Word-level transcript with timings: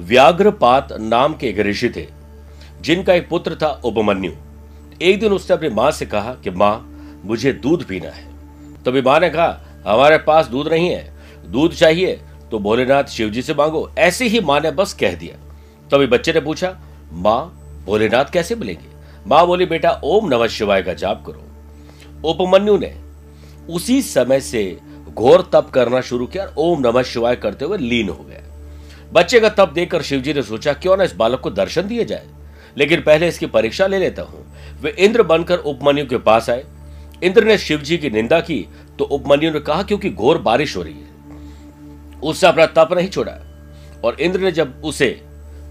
व्याघ्रपात 0.00 0.88
नाम 0.92 1.34
के 1.34 1.48
एक 1.48 1.58
ऋषि 1.58 1.90
थे, 1.96 2.06
जिनका 2.80 3.14
एक 3.14 3.28
पुत्र 3.28 3.54
था 3.54 3.80
उपमन्यु। 3.84 4.32
एक 5.02 5.20
दिन 5.20 5.32
उसने 5.32 5.56
अपनी 5.56 5.68
माँ 5.68 5.90
से 5.90 6.06
कहा 6.06 6.34
कि, 6.34 6.50
माँ, 6.50 6.94
मुझे 7.24 7.52
दूध 7.52 7.84
पीना 7.84 8.10
है। 8.10 8.28
तभी 8.84 9.02
माँ 9.02 9.20
ने 9.20 9.30
कहा, 9.30 9.60
हमारे 9.86 10.18
पास 10.18 10.46
दूध 10.46 10.68
नहीं 10.68 10.88
है, 10.88 11.12
दूध 11.46 11.72
चाहिए 11.72 12.20
तो 12.50 12.58
भोलेनाथ 12.58 13.04
शिव 13.04 13.30
जी 13.30 13.42
से 13.42 13.54
मांगो। 13.54 13.90
ऐसे 13.98 14.26
ही 14.26 14.40
माँ 14.40 14.60
ने 14.60 14.70
बस 14.70 14.92
कह 14.94 15.14
दिया। 15.14 15.36
तभी 15.90 16.06
बच्चे 16.06 16.32
ने 16.32 16.40
पूछा, 16.40 16.78
माँ, 17.12 17.44
भोलेनाथ 17.86 18.24
कैसे 18.24 18.54
मिलेंगे? 18.54 18.86
माँ 19.26 19.46
बोली, 19.46 19.66
बेटा, 19.66 20.00
ओम 20.04 20.28
नमः 20.28 20.46
शिवाय 20.46 20.82
का 20.82 20.94
जाप 20.94 21.24
करो। 21.26 21.42
उपमन्यु 22.28 22.78
ने 22.78 22.94
उसी 23.70 24.02
समय 24.02 24.40
से 24.40 24.80
घोर 25.14 25.50
तप 25.52 25.70
करना 25.74 26.00
शुरू 26.00 26.26
किया 26.26 26.54
ओम 26.58 26.80
नमः 26.80 27.02
शिवाय 27.02 27.36
करते 27.36 27.64
हुए 27.64 27.78
लीन 27.78 28.08
हो 28.08 28.24
गया। 28.24 28.47
बच्चे 29.12 29.40
का 29.40 29.48
तप 29.48 29.68
देखकर 29.68 30.02
शिवजी 30.02 30.32
ने 30.34 30.42
सोचा, 30.42 30.72
क्यों 30.72 30.96
ना 30.96 31.04
इस 31.04 31.14
बालक 31.14 31.40
को 31.40 31.50
दर्शन 31.50 31.82
दिए 31.82 32.04
जाए? 32.04 32.26
लेकिन 32.76 33.00
पहले 33.00 33.28
इसकी 33.28 33.46
परीक्षा 33.46 33.86
ले 33.86 33.98
लेता 33.98 34.22
हूँ। 34.22 34.44
वे 34.80 34.90
इंद्र 34.98 35.22
बनकर 35.22 35.58
उपमन्यु 35.58 36.06
के 36.06 36.18
पास 36.18 36.50
आए। 36.50 36.64
इंद्र 37.22 37.44
ने 37.44 37.56
शिव 37.58 37.80
जी 37.80 37.98
की 37.98 38.10
निंदा 38.10 38.40
की 38.40 38.66
तो 38.98 39.04
उपमन्यु 39.04 39.50
ने 39.50 39.60
कहा, 39.60 39.82
क्योंकि 39.82 40.10
घोर 40.10 40.38
बारिश 40.38 40.76
हो 40.76 40.82
रही 40.82 40.92
है। 40.92 42.20
उससे 42.20 42.46
अपना 42.46 42.66
तप 42.66 42.92
नहीं 42.92 43.08
छोड़ा। 43.08 43.32
और 44.04 44.20
इंद्र 44.20 44.40
ने 44.40 44.52
जब 44.52 44.82
उसे 44.84 45.08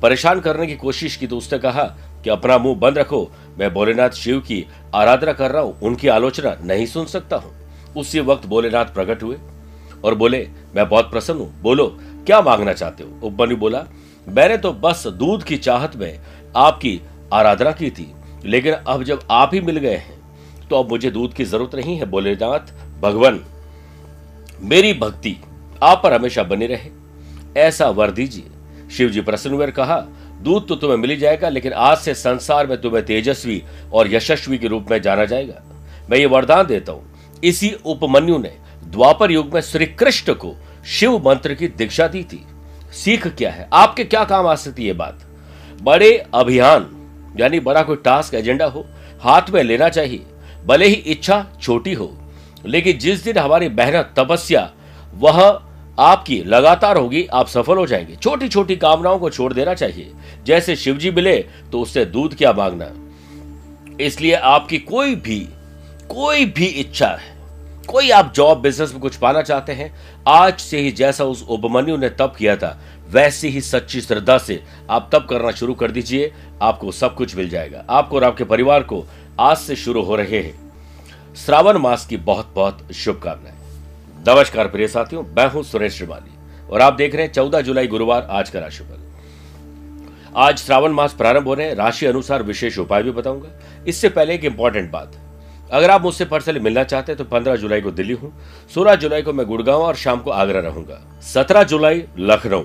परेशान 0.01 0.39
करने 0.39 0.67
की 0.67 0.75
कोशिश 0.75 1.15
की 1.15 1.27
तो 1.27 1.37
उसने 1.37 1.59
कहा 1.59 1.83
कि 2.23 2.29
अपना 2.29 2.57
मुँह 2.57 2.75
बंद 2.75 2.97
रखो। 2.97 3.29
मैं 3.59 3.73
भोलेनाथ 3.73 4.09
शिव 4.09 4.39
की 4.39 4.65
आराधना 4.95 5.33
कर 5.33 5.51
रहा 5.51 5.61
हूँ, 5.61 5.79
उनकी 5.79 6.07
आलोचना 6.07 6.55
नहीं 6.63 6.85
सुन 6.85 7.05
सकता 7.05 7.35
हूँ। 7.35 7.53
उसी 7.95 8.19
वक्त 8.19 8.45
भोलेनाथ 8.45 8.85
प्रकट 8.85 9.23
हुए 9.23 9.37
और 10.03 10.15
बोले, 10.15 10.47
मैं 10.75 10.87
बहुत 10.89 11.09
प्रसन्न 11.11 11.39
हूँ। 11.39 11.61
बोलो 11.61 11.87
क्या 12.27 12.41
मांगना 12.41 12.73
चाहते 12.73 13.03
हो? 13.03 13.09
उपमन्यु 13.23 13.57
बोला, 13.57 13.83
मैंने 14.27 14.57
तो 14.57 14.71
बस 14.75 15.03
दूध 15.09 15.43
की 15.43 15.57
चाहत 15.59 15.95
में 15.95 16.19
आपकी 16.57 16.99
आराधना 17.33 17.71
की 17.71 17.89
थी, 17.89 18.07
लेकिन 18.45 18.73
अब 18.73 19.03
जब 19.03 19.27
आप 19.31 19.53
ही 19.53 19.61
मिल 19.61 19.77
गए 19.77 19.95
हैं 19.97 20.15
तो 20.69 20.75
अब 20.75 20.89
मुझे 20.89 21.11
दूध 21.11 21.33
की 21.33 21.45
ज़रूरत 21.45 21.75
नहीं 21.75 21.97
है 21.97 22.05
बोलेनाथ 22.07 22.73
भगवान, 23.01 23.39
मेरी 24.61 24.93
भक्ति 24.95 25.35
आप 25.83 26.01
पर 26.03 26.13
हमेशा 26.13 26.43
बनी 26.43 26.67
रहे। 26.67 26.89
ऐसा 27.59 27.89
वर 27.89 28.11
दीजिए। 28.11 28.43
शिव 28.89 29.09
जी 29.09 29.21
प्रसन्न 29.21 29.53
हुए 29.53 29.67
कहा, 29.71 29.97
दूध 30.41 30.67
तो 30.67 30.75
तुम्हें 30.75 30.97
मिल 30.97 31.17
जाएगा, 31.19 31.49
लेकिन 31.49 31.73
आज 31.73 31.97
से 31.97 32.13
संसार 32.15 32.67
में 32.67 32.79
तुम्हें 32.81 33.05
तेजस्वी 33.05 33.61
और 33.93 34.13
यशस्वी 34.13 34.57
के 34.57 34.67
रूप 34.67 34.91
में 34.91 35.01
जाना 35.01 35.25
जाएगा। 35.25 35.61
मैं 36.09 36.17
ये 36.17 36.25
वरदान 36.27 36.65
देता 36.65 36.91
हूँ, 36.91 37.39
इसी 37.43 37.75
उपमन्यु 37.85 38.37
ने 38.37 38.53
द्वापर 38.85 39.31
युग 39.31 39.53
में 39.53 39.61
श्री 39.63 39.85
कृष्ण 39.87 40.33
को 40.35 40.55
शिव 40.87 41.17
मंत्र 41.17 41.53
की 41.53 41.67
दीक्षा 41.67 42.07
दी 42.07 42.23
थी। 42.23 42.45
सीख 42.93 43.27
क्या 43.27 43.51
है? 43.51 43.69
आपके 43.73 44.03
क्या 44.03 44.23
काम 44.23 44.47
आ 44.47 44.55
सकती 44.55 44.87
है 44.87 44.93
बात? 44.93 45.25
बड़े 45.81 46.11
अभियान, 46.33 46.93
यानी 47.39 47.59
बड़ा 47.59 47.81
कोई 47.83 47.95
टास्क 47.95 48.33
एजेंडा 48.33 48.65
हो, 48.65 48.85
हाथ 49.21 49.49
में 49.49 49.63
लेना 49.63 49.89
चाहिए। 49.89 50.25
भले 50.65 50.87
ही 50.87 50.93
इच्छा 50.93 51.45
छोटी 51.61 51.93
हो, 51.93 52.17
लेकिन 52.65 52.97
जिस 52.97 53.23
दिन 53.23 53.37
हमारी 53.37 53.69
मेहनत, 53.69 54.13
तपस्या, 54.17 54.71
वह 55.15 55.61
आपकी 55.99 56.43
लगातार 56.43 56.97
होगी, 56.97 57.25
आप 57.25 57.47
सफल 57.47 57.77
हो 57.77 57.85
जाएँगे। 57.87 58.15
छोटी 58.15 58.47
छोटी 58.47 58.75
कामनाओं 58.75 59.19
को 59.19 59.29
छोड़ 59.29 59.53
देना 59.53 59.73
चाहिए। 59.73 60.11
जैसे 60.43 60.75
शिवजी 60.75 61.11
मिले 61.11 61.37
तो 61.71 61.81
उससे 61.81 62.05
दूध 62.05 62.35
क्या 62.35 62.53
मांगना? 62.53 62.91
इसलिए 64.03 64.33
आपकी 64.33 64.77
कोई 64.77 65.15
भी 65.15 65.39
कोई 66.09 66.45
भी 66.45 66.65
इच्छा 66.65 67.07
है 67.07 67.36
कोई 67.87 68.09
आप 68.09 68.31
जॉब 68.35 68.61
बिज़नेस 68.61 68.91
में 68.91 68.99
कुछ 69.01 69.15
पाना 69.15 69.41
चाहते 69.41 69.71
हैं, 69.71 69.93
आज 70.27 70.59
से 70.59 70.79
ही 70.79 70.91
जैसा 70.91 71.23
उस 71.23 71.43
उपमन्यु 71.49 71.97
ने 71.97 72.09
तप 72.09 72.33
किया 72.37 72.55
था, 72.55 72.77
वैसे 73.09 73.47
ही 73.47 73.61
सच्ची 73.61 74.01
श्रद्धा 74.01 74.37
से 74.37 74.61
आप 74.89 75.09
तप 75.13 75.27
करना 75.29 75.51
शुरू 75.51 75.73
कर 75.73 75.91
दीजिए, 75.91 76.31
आपको 76.61 76.91
सब 76.91 77.15
कुछ 77.15 77.35
मिल 77.35 77.49
जाएगा। 77.49 77.83
आपको 77.89 78.15
और 78.15 78.23
आपके 78.23 78.43
परिवार 78.43 78.83
को 78.83 79.03
आज 79.39 79.57
से 79.57 79.75
शुरू 79.75 80.01
हो 80.03 80.15
रहे 80.15 80.41
हैं। 80.41 81.35
श्रावण 81.35 81.77
मास 81.77 82.05
की 82.05 82.17
बहुत 82.17 82.51
बहुत 82.55 82.91
शुभकामनाएँ। 82.93 83.55
नमस्कार 84.27 84.67
प्रिय 84.67 84.87
साथियों, 84.87 85.23
मैं 85.23 85.49
हूँ 85.49 85.63
सुरेश 85.63 85.93
श्रीमाली 85.93 86.67
और 86.69 86.81
आप 86.81 86.93
देख 86.93 87.15
रहे 87.15 87.25
हैं 87.25 87.31
चौदह 87.33 87.61
जुलाई 87.61 87.87
गुरुवार 87.87 88.27
आज 88.29 88.49
का 88.49 88.59
राशिफल। 88.59 89.05
आज 90.37 90.57
श्रावण 90.57 90.91
मास 90.91 91.13
प्रारंभ 91.13 91.47
हो 91.47 91.53
रहे 91.53 91.73
राशि 91.73 92.05
अनुसार 92.05 92.43
विशेष 92.43 92.77
उपाय 92.79 93.03
भी 93.03 93.11
बताऊँगा। 93.11 93.83
इससे 93.87 94.09
पहले 94.09 94.35
एक 94.35 94.43
इंपॉर्टेंट 94.43 94.91
बात 94.91 95.15
अगर 95.71 95.89
आप 95.89 96.01
मुझसे 96.01 96.25
पर्सनली 96.25 96.59
मिलना 96.59 96.83
चाहते 96.83 97.11
हैं 97.11 97.17
तो 97.17 97.23
पंद्रह 97.25 97.55
जुलाई 97.55 97.81
को 97.81 97.91
दिल्ली 97.91 98.13
हूँ, 98.13 98.33
सोलह 98.73 98.95
जुलाई 98.95 99.21
को 99.21 99.33
मैं 99.33 99.45
गुड़गांव 99.47 99.81
और 99.81 99.95
शाम 99.95 100.19
को 100.19 100.31
आगरा 100.31 100.59
रहूँगा, 100.61 100.99
सत्रह 101.23 101.63
जुलाई 101.63 102.03
लखनऊ 102.19 102.63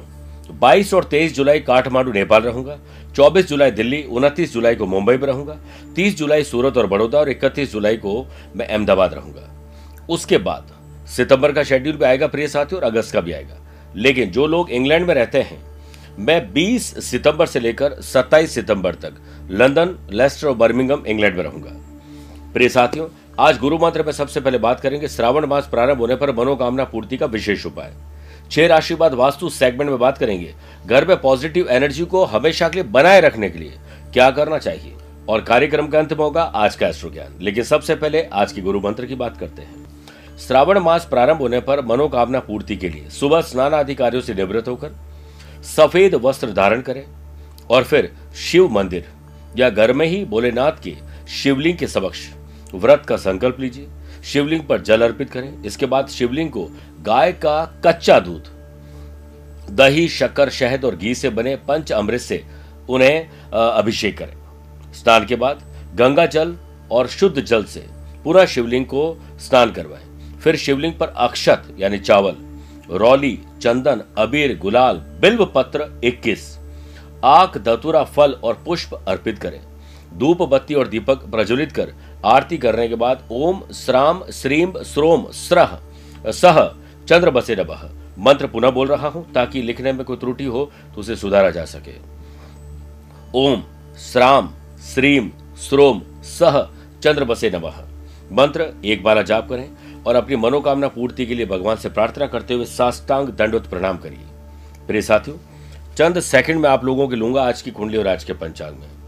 बाईस 0.53 0.93
और 0.95 1.05
तेईस 1.05 1.35
जुलाई 1.35 1.61
काठमांडू, 1.61 2.13
नेपाल 2.13 2.43
रहूँगा, 2.43 2.79
चौबीस 3.15 3.47
जुलाई 3.49 3.71
दिल्ली, 3.71 4.03
उनतीस 4.05 4.53
जुलाई 4.53 4.75
को 4.75 4.87
मुंबई 4.87 5.17
में 5.17 5.27
रहूँगा, 5.27 5.57
तीस 5.97 6.17
जुलाई 6.17 6.45
सूरत 6.45 6.77
और 6.77 6.87
बड़ौदा 6.87 7.19
और 7.19 7.29
इकतीस 7.31 7.73
जुलाई 7.73 7.97
को 7.97 8.27
मैं 8.57 8.67
अहमदाबाद 8.67 9.15
रहूँगा। 9.15 9.49
उसके 10.09 10.39
बाद 10.39 10.71
सितंबर 11.09 11.53
का 11.53 11.63
शेड्यूल 11.65 11.97
भी 11.97 12.05
आएगा 12.05 12.27
प्रिय 12.27 12.49
साथी 12.49 12.77
और 12.77 12.83
अगस्त 12.83 13.13
का 13.13 13.21
भी 13.21 13.33
आएगा। 13.33 13.59
लेकिन 13.97 14.31
जो 14.31 14.47
लोग 14.47 14.71
इंग्लैंड 14.71 15.07
में 15.07 15.15
रहते 15.15 15.41
हैं, 15.41 15.63
मैं 16.19 16.53
20 16.53 16.95
सितंबर 17.03 17.47
से 17.47 17.61
लेकर 17.61 18.01
27 18.03 18.55
सितंबर 18.55 18.95
तक 18.95 19.15
लंदन, 19.51 19.97
लेस्टर 20.11 20.49
और 20.49 20.55
बर्मिंगम 20.57 21.07
इंग्लैंड 21.07 21.37
में 21.37 21.43
रहूँगा। 21.45 21.79
प्रिय 22.55 22.69
साथियों, 22.69 23.07
आज 23.41 23.59
गुरु 23.59 23.77
मंत्र 23.79 24.03
में 24.03 24.11
सबसे 24.13 24.41
पहले 24.41 24.59
बात 24.59 24.81
करेंगे, 24.81 25.09
श्रावण 25.09 25.45
मास 25.47 25.69
प्रारंभ 25.69 25.99
होने 25.99 26.15
पर 26.17 26.31
मनोकामना 26.33 26.85
पूर्ति 26.85 27.17
का 27.17 27.27
विशेष 27.27 27.65
उपाय। 27.67 27.93
छह 28.51 28.67
राशि 28.67 28.95
बाद 28.95 29.15
वास्तु 29.15 29.49
सेगमेंट 29.49 29.91
में 29.91 29.99
बात 29.99 30.19
करेंगे। 30.19 30.53
घर 30.87 31.07
में 31.09 31.17
पॉजिटिव 31.21 31.69
एनर्जी 31.69 32.05
को 32.05 32.25
हमेशा 32.25 32.69
के 32.69 32.75
लिए 32.75 32.91
बनाए 32.91 33.21
रखने 33.21 33.51
के 33.51 33.59
लिए 33.59 33.79
क्या 34.13 34.31
करना 34.31 34.59
चाहिए? 34.59 34.95
और 35.29 35.41
कार्यक्रम 35.41 35.87
का 35.87 35.99
अंत 35.99 36.13
में 36.13 36.21
होगा 36.21 36.43
आज 36.43 36.75
का 36.77 36.89
एस्ट्रो 36.89 37.11
ज्ञान 37.11 37.39
लेकिन 37.41 37.65
सबसे 37.65 37.95
पहले 37.95 38.23
आज 38.23 38.53
की 38.53 38.63
गुरु 38.63 38.81
मंत्र 38.81 39.07
की 39.07 39.15
बात 39.15 39.37
करते 39.37 39.63
हैं। 39.63 40.37
श्रावण 40.39 40.79
मास 40.79 41.07
प्रारंभ 41.11 41.39
होने 41.39 41.61
पर 41.61 41.85
मनोकामना 41.85 42.41
पूर्ति 42.41 42.77
के 42.77 42.89
लिए 42.89 43.09
सुबह 43.11 43.41
स्नान 43.41 43.75
आदि 43.75 43.97
से 44.01 44.35
निवृत्त 44.35 44.69
होकर 44.69 44.93
सफ़ेद 45.77 46.15
वस्त्र 46.15 46.53
धारण 46.53 46.81
करें 46.81 47.05
और 47.71 47.85
फिर 47.85 48.13
शिव 48.43 48.69
मंदिर 48.69 49.09
या 49.57 49.71
घर 49.71 49.93
में 49.93 50.07
ही 50.07 50.25
भोलेनाथ 50.25 50.83
के 50.83 50.95
शिवलिंग 51.33 51.79
के 51.79 51.87
समक्ष 51.87 52.29
व्रत 52.75 53.05
का 53.09 53.17
संकल्प 53.17 53.61
लीजिए, 53.61 53.89
शिवलिंग 54.25 54.63
पर 54.63 54.81
जल 54.81 55.03
अर्पित 55.03 55.31
करें, 55.31 55.63
इसके 55.63 55.87
बाद 55.87 56.09
शिवलिंग 56.09 56.51
को 56.51 56.69
गाय 57.03 57.33
का 57.35 57.65
कच्चा 57.87 58.19
दूध, 58.21 58.45
दही, 59.71 60.09
शक्कर, 60.11 60.51
शहद 60.51 60.85
और 60.85 60.97
घी 60.97 61.15
से 61.15 61.31
बने 61.31 61.57
पंच 61.69 61.93
अमृत 61.93 62.21
से 62.21 62.43
उन्हें 62.89 63.51
अभिषेक 63.53 64.17
करें। 64.19 64.37
स्नान 64.95 65.27
के 65.27 65.37
बाद 65.37 65.63
गंगा 65.97 66.27
जल 66.27 66.55
और 66.91 67.09
शुद्ध 67.09 67.41
जल 67.41 67.65
से 67.65 67.85
पूरा 68.25 68.45
शिवलिंग 68.47 68.87
को 68.87 69.05
स्नान 69.41 69.73
करवाएँ। 69.73 70.39
फिर 70.41 70.57
शिवलिंग 70.57 70.95
पर 70.95 71.09
अक्षत, 71.09 71.65
यानी 71.79 71.99
चावल, 71.99 72.37
रौली, 72.91 73.39
चंदन, 73.63 74.03
अबीर, 74.19 74.57
गुलाल, 74.59 74.97
बिल्व 75.21 75.45
पत्र 75.47 75.87
21 76.05 76.59
आक 77.25 77.59
दतुरा, 77.59 78.03
फल 78.05 78.33
और 78.35 78.63
पुष्प 78.67 78.95
अर्पित 79.09 79.39
करें। 79.39 79.61
धूप 80.19 80.43
बत्ती 80.45 80.75
और 80.75 80.89
दीपक 80.89 81.25
प्रज्वलित 81.31 81.73
कर 81.73 81.93
आरती 82.27 82.59
करने 82.59 82.89
के 82.89 82.95
बाद 82.95 83.23
ओम, 83.33 83.63
श्राम, 83.75 84.23
श्रीम, 84.33 84.73
श्रोम, 84.85 85.27
स्रह, 85.33 85.79
सह, 86.33 86.67
चंद्र 87.09 87.31
बसे 87.31 87.57
नबह 87.57 87.89
मंत्र 88.19 88.47
पुनः 88.47 88.71
बोल 88.71 88.89
रहा 88.89 89.09
हूँ, 89.09 89.25
ताकि 89.33 89.63
लिखने 89.63 89.93
में 89.93 90.05
कोई 90.05 90.17
त्रुटि 90.17 90.45
हो 90.45 90.71
तो 90.95 91.01
उसे 91.01 91.17
सुधारा 91.17 91.51
जा 91.51 91.65
सके। 91.65 91.95
ओम, 93.35 93.63
श्राम, 94.03 94.53
श्रीम, 94.85 95.31
श्रोम, 95.61 96.03
सह, 96.31 96.63
चंद्र 97.03 97.25
बसे 97.25 97.51
नमः 97.51 97.83
मंत्र 98.33 98.73
एक 98.85 99.03
बार 99.03 99.23
जाप 99.23 99.49
करें 99.49 99.69
और 100.07 100.17
अपनी 100.17 100.37
मनोकामना 100.37 100.89
पूर्ति 100.89 101.27
के 101.27 101.35
लिए 101.35 101.47
भगवान 101.47 101.77
से 101.77 101.89
प्रार्थना 101.89 102.27
करते 102.27 102.55
हुए 102.55 102.65
साष्टांग 102.67 103.29
दंडवत 103.29 103.67
प्रणाम 103.67 103.99
करिए। 103.99 104.87
प्रिय 104.87 105.03
साथियों, 105.03 105.37
चंद 105.97 106.21
सेकंड 106.21 106.61
में 106.61 106.69
आप 106.71 106.85
लोगों 106.85 107.09
के 107.09 107.17
लूँगा 107.17 107.43
आज 107.43 107.63
की 107.63 107.71
कुंडली 107.71 107.99
और 107.99 108.09
आज 108.09 108.25
के 108.25 108.33
पंचांग 108.35 108.77
में। 108.77 109.02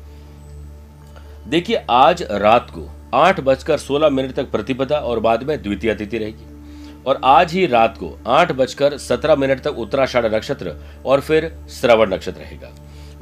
देखिए, 1.46 1.76
आज 1.91 2.23
रात 2.23 2.70
को 2.70 2.88
आठ 3.14 3.41
बजकर 3.41 3.79
सोलह 3.79 4.08
मिनट 4.08 4.32
तक 4.32 4.50
प्रतिपदा 4.50 4.99
और 4.99 5.20
बाद 5.20 5.43
में 5.43 5.62
द्वितीय 5.62 5.94
तिथि 5.94 6.19
रहेगी। 6.19 7.02
और 7.06 7.20
आज 7.25 7.52
ही 7.52 7.67
रात 7.67 7.96
को 7.99 8.19
आठ 8.26 8.52
बजकर 8.52 8.96
सत्रह 8.99 9.37
मिनट 9.37 9.61
तक 9.61 9.79
उत्तराषाढ़ 9.79 10.26
नक्षत्र 10.26 10.75
और 11.06 11.20
फिर 11.20 11.50
श्रवण 11.70 12.12
नक्षत्र 12.14 12.41
रहेगा। 12.41 12.70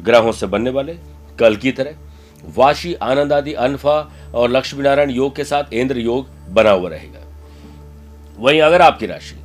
ग्रहों 0.00 0.32
से 0.32 0.46
बनने 0.46 0.70
वाले 0.70 0.96
कल 1.38 1.56
की 1.56 1.72
तरह 1.72 1.94
वाशी 2.56 2.94
आनंद 2.94 3.32
आदि 3.32 3.52
अनफा 3.54 3.98
और 4.34 4.50
लक्ष्मी 4.50 4.82
नारायण 4.82 5.10
योग 5.10 5.34
के 5.36 5.44
साथ 5.44 5.72
इंद्र 5.72 5.98
योग 5.98 6.28
बना 6.50 6.70
हुआ 6.70 6.90
रहेगा। 6.90 7.20
वहीं 8.38 8.60
अगर 8.60 8.82
आपकी 8.82 9.06
राशि 9.06 9.36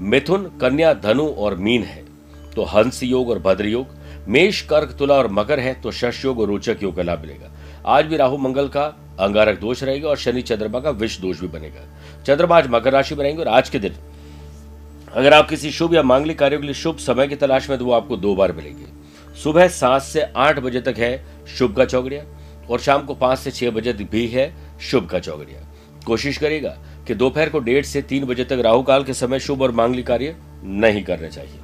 मिथुन, 0.00 0.50
कन्या, 0.60 0.92
धनु 0.94 1.28
और 1.28 1.56
मीन 1.56 1.82
है 1.82 2.02
तो 2.54 2.64
हंस 2.64 3.02
योग 3.02 3.30
और 3.30 3.38
भद्र 3.38 3.66
योग, 3.66 3.86
मेष, 4.28 4.60
कर्क, 4.62 4.94
तुला 4.98 5.14
और 5.14 5.28
मकर 5.30 5.60
है 5.60 5.80
तो 5.80 5.90
शश 5.92 6.24
योग 6.24 6.40
और 6.40 6.46
रोचक 6.48 6.82
योग 6.82 6.96
का 6.96 7.02
लाभ 7.02 7.20
मिलेगा। 7.20 7.50
आज 7.88 8.04
भी 8.04 8.16
राहु 8.16 8.36
मंगल 8.36 8.66
का 8.68 8.82
अंगारक 9.20 9.58
दोष 9.60 9.82
रहेगा 9.82 10.08
और 10.08 10.16
शनि 10.16 10.42
चंद्रमा 10.42 10.80
का 10.80 10.90
विष 10.92 11.18
दोष 11.20 11.40
भी 11.40 11.46
बनेगा। 11.48 11.84
चंद्रमा 12.26 12.56
आज 12.56 12.66
मकर 12.70 12.92
राशि 12.92 13.14
में 13.14 13.22
रहेंगे 13.24 13.42
और 13.42 13.48
आज 13.48 13.68
के 13.68 13.78
दिन 13.78 13.94
अगर 15.08 15.34
आप 15.34 15.48
किसी 15.48 15.70
शुभ 15.70 15.94
या 15.94 16.02
मांगलिक 16.02 16.38
कार्यों 16.38 16.60
के 16.60 16.66
लिए 16.66 16.74
शुभ 16.74 16.96
समय 16.96 17.28
की 17.28 17.36
तलाश 17.36 17.70
में 17.70 17.78
तो 17.78 17.84
वो 17.84 17.92
आपको 17.92 18.16
दो 18.16 18.34
बार 18.36 18.52
मिलेंगे। 18.52 18.86
सुबह 19.42 19.68
सात 19.68 20.02
से 20.02 20.22
आठ 20.36 20.58
बजे 20.58 20.80
तक 20.80 20.98
है 20.98 21.24
शुभ 21.56 21.76
का 21.76 21.84
चौगड़िया 21.84 22.24
और 22.70 22.80
शाम 22.80 23.06
को 23.06 23.14
पाँच 23.14 23.38
से 23.38 23.50
छह 23.50 23.70
बजे 23.70 23.92
भी 23.92 24.26
है 24.28 24.52
शुभ 24.80 25.08
का 25.08 25.18
चौगड़िया। 25.20 25.66
कोशिश 26.06 26.38
करेगा 26.38 26.76
कि 27.06 27.14
दोपहर 27.14 27.48
को 27.48 27.58
डेढ़ 27.60 27.84
से 27.84 28.02
तीन 28.02 28.24
बजे 28.24 28.44
तक 28.44 28.62
राहु 28.64 28.82
काल 28.82 29.04
के 29.04 29.14
समय 29.14 29.40
शुभ 29.40 29.62
और 29.62 29.72
मांगलिक 29.72 30.06
कार्य 30.06 30.36
नहीं 30.64 31.02
करने 31.04 31.28
चाहिए। 31.28 31.60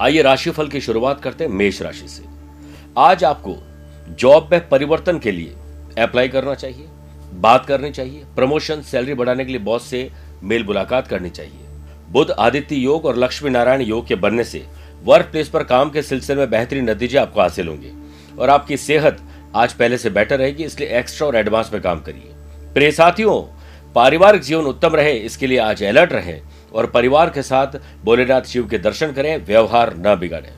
आइए 0.00 0.22
राशिफल 0.22 0.68
की 0.68 0.80
शुरुआत 0.80 1.20
करते 1.20 1.44
हैं 1.44 1.50
मेष 1.52 1.82
राशि 1.82 2.08
से। 2.08 2.24
आज 2.98 3.24
आपको 3.24 3.56
जॉब 4.10 4.48
में 4.52 4.68
परिवर्तन 4.68 5.18
के 5.18 5.32
लिए 5.32 5.54
अप्लाई 5.98 6.28
करना 6.28 6.54
चाहिए, 6.54 6.86
बात 7.34 7.66
करनी 7.66 7.90
चाहिए, 7.90 8.24
प्रमोशन, 8.36 8.82
सैलरी 8.82 9.14
बढ़ाने 9.14 9.44
के 9.44 9.52
लिए 9.52 9.60
बॉस 9.60 9.86
से 9.86 10.10
मेल 10.42 10.64
मुलाकात 10.64 11.06
करनी 11.08 11.30
चाहिए। 11.30 11.60
बुद्ध 12.10 12.30
आदित्य 12.30 12.76
योग 12.76 13.04
और 13.06 13.16
लक्ष्मी 13.18 13.50
नारायण 13.50 13.82
योग 13.82 14.06
के 14.06 14.14
बनने 14.16 14.44
से 14.44 14.64
वर्क 15.04 15.26
प्लेस 15.26 15.48
पर 15.48 15.62
काम 15.64 15.90
के 15.90 16.02
सिलसिले 16.02 16.38
में 16.38 16.50
बेहतरीन 16.50 16.90
नतीजे 16.90 17.18
आपको 17.18 17.40
हासिल 17.40 17.68
होंगे 17.68 17.92
और 18.38 18.50
आपकी 18.50 18.76
सेहत 18.76 19.20
आज 19.56 19.72
पहले 19.72 19.98
से 19.98 20.10
बेटर 20.10 20.38
रहेगी, 20.38 20.64
इसलिए 20.64 20.98
एक्स्ट्रा 20.98 21.26
और 21.26 21.36
एडवांस 21.36 21.70
में 21.72 21.80
काम 21.82 22.00
करिए। 22.00 22.32
प्रिय 22.74 22.90
साथियों, 22.92 23.40
पारिवारिक 23.94 24.42
जीवन 24.42 24.64
उत्तम 24.64 24.96
रहे, 24.96 25.12
इसके 25.12 25.46
लिए 25.46 25.58
आज 25.58 25.82
अलर्ट 25.84 26.12
रहें 26.12 26.40
और 26.74 26.86
परिवार 26.86 27.30
के 27.30 27.42
साथ 27.42 27.78
भोलेनाथ 28.04 28.42
शिव 28.42 28.66
के 28.68 28.78
दर्शन 28.78 29.12
करें, 29.12 29.36
व्यवहार 29.38 29.94
न 29.96 30.14
बिगाड़े। 30.16 30.52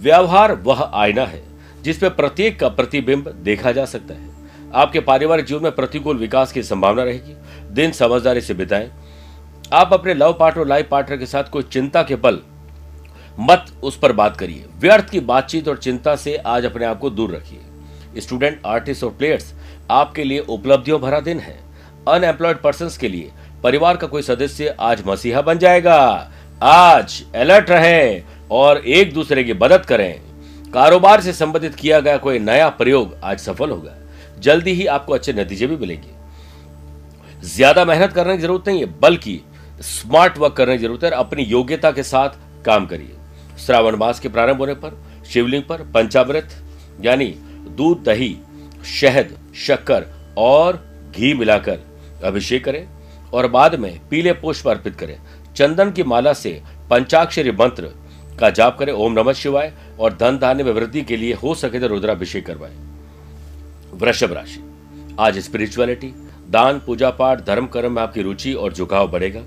व्यवहार 0.00 0.52
वह 0.54 0.90
आईना 0.94 1.24
है 1.24 1.42
जिसपे 1.82 2.08
प्रत्येक 2.08 2.60
का 2.60 2.68
प्रतिबिंब 2.68 3.28
देखा 3.28 3.72
जा 3.72 3.84
सकता 3.84 4.14
है। 4.14 4.30
आपके 4.74 5.00
पारिवारिक 5.00 5.46
जीवन 5.46 5.62
में 5.62 5.72
प्रतिकूल 5.72 6.16
विकास 6.16 6.52
की 6.52 6.62
संभावना 6.62 7.02
रहेगी। 7.02 7.36
दिन 7.74 7.92
समझदारी 7.92 8.40
से 8.40 8.54
बिताएँ। 8.54 8.90
आप 9.72 9.92
अपने 9.92 10.14
लव 10.14 10.32
पार्टनर 10.32 10.66
लाइफ 10.66 10.88
पार्टनर 10.90 11.16
के 11.16 11.26
साथ 11.26 11.44
कोई 11.44 11.62
चिंता 11.62 12.02
के 12.02 12.16
पल 12.16 12.38
मत 13.40 13.66
उस 13.82 13.98
पर 13.98 14.12
बात 14.12 14.36
करिए। 14.36 14.64
व्यर्थ 14.78 15.10
की 15.10 15.20
बातचीत 15.20 15.68
और 15.68 15.76
चिंता 15.76 16.16
से 16.16 16.36
आज 16.36 16.64
अपने 16.64 16.84
आप 16.84 16.98
को 16.98 17.10
दूर 17.10 17.30
रखिए। 17.30 18.20
स्टूडेंट, 18.20 18.60
आर्टिस्ट 18.66 19.04
और 19.04 19.10
प्लेयर्स, 19.10 19.54
आपके 19.90 20.24
लिए 20.24 20.38
उपलब्धियों 20.38 21.00
भरा 21.00 21.20
दिन 21.20 21.38
है। 21.38 21.60
अनएम्प्लॉयड 22.08 22.56
पर्सन 22.56 22.90
के 23.00 23.08
लिए 23.08 23.30
परिवार 23.62 23.96
का 23.96 24.06
कोई 24.06 24.22
सदस्य 24.22 24.76
आज 24.80 25.02
मसीहा 25.06 25.40
बन 25.40 25.58
जाएगा। 25.58 26.30
आज 26.62 27.24
अलर्ट 27.34 27.70
रहे 27.70 28.22
और 28.50 28.78
एक 28.78 29.12
दूसरे 29.12 29.44
की 29.44 29.52
मदद 29.52 29.86
करें। 29.86 30.31
कारोबार 30.74 31.20
से 31.20 31.32
संबंधित 31.32 31.74
किया 31.74 31.98
गया 32.00 32.16
कोई 32.18 32.38
नया 32.40 32.68
प्रयोग 32.70 33.14
आज 33.24 33.38
सफल 33.40 33.70
होगा। 33.70 33.94
जल्दी 34.40 34.72
ही 34.72 34.86
आपको 34.88 35.14
अच्छे 35.14 35.32
नतीजे 35.32 35.66
भी 35.66 35.76
मिलेंगे। 35.76 36.20
ज़्यादा 37.46 37.84
मेहनत 37.84 38.12
करने 38.12 38.36
की 38.36 38.42
ज़रूरत 38.42 38.68
नहीं 38.68 38.80
है, 38.80 38.86
बल्कि 39.00 39.40
स्मार्ट 39.82 40.38
वर्क 40.38 40.54
करने 40.56 40.76
की 40.76 40.82
ज़रूरत 40.84 41.04
है 41.04 41.10
अपनी 41.10 41.42
योग्यता 41.44 41.90
के 41.90 42.02
साथ 42.02 42.64
काम 42.64 42.86
करिए। 42.86 43.16
श्रावण 43.58 43.96
मास 43.96 44.20
के 44.20 44.28
प्रारंभ 44.28 44.58
होने 44.58 44.74
पर, 44.74 44.96
शिवलिंग 45.32 45.62
पर 45.62 45.82
पंचामृत, 45.94 46.48
यानी 47.00 47.26
दूध, 47.76 48.02
दही, 48.04 48.36
शहद, 48.90 49.36
शक्कर 49.58 50.06
और 50.38 50.82
घी 51.10 51.32
मिलाकर 51.34 51.78
अभिषेक 52.24 52.64
करें 52.64 52.86
और 53.32 53.46
बाद 53.48 53.74
में 53.74 53.98
पीले 54.08 54.32
पुष्प 54.34 54.68
अर्पित 54.68 54.96
करें। 54.96 55.18
चंदन 55.56 55.90
की 55.90 56.02
माला 56.04 56.32
से 56.34 56.60
पंचाक्षरी 56.90 57.50
मंत्र 57.52 57.90
का 58.42 58.50
जाप 58.50 58.78
करें, 58.78 58.92
ओम 58.92 59.12
नमः 59.12 59.32
शिवाय, 59.32 59.72
और 60.00 60.12
धन 60.12 60.38
धान्य 60.38 60.64
में 60.64 60.72
वृद्धि 60.72 61.02
के 61.02 61.16
लिए 61.16 61.34
हो 61.34 61.54
सके 61.54 61.80
तो 61.80 61.86
रुद्राभिषेक 61.86 62.46
करवाएँ। 62.46 62.74
वृषभ 63.94 64.32
राशि। 64.32 64.60
आज 65.20 65.38
स्पिरिचुअलिटी 65.38 66.14
दान, 66.50 66.80
पूजा 66.86 67.10
पाठ, 67.10 67.46
धर्म 67.46 67.66
कर्म 67.66 67.92
में 67.92 68.02
आपकी 68.02 68.22
रुचि 68.22 68.52
और 68.52 68.72
झुकाव 68.72 69.10
बढ़ेगा। 69.10 69.40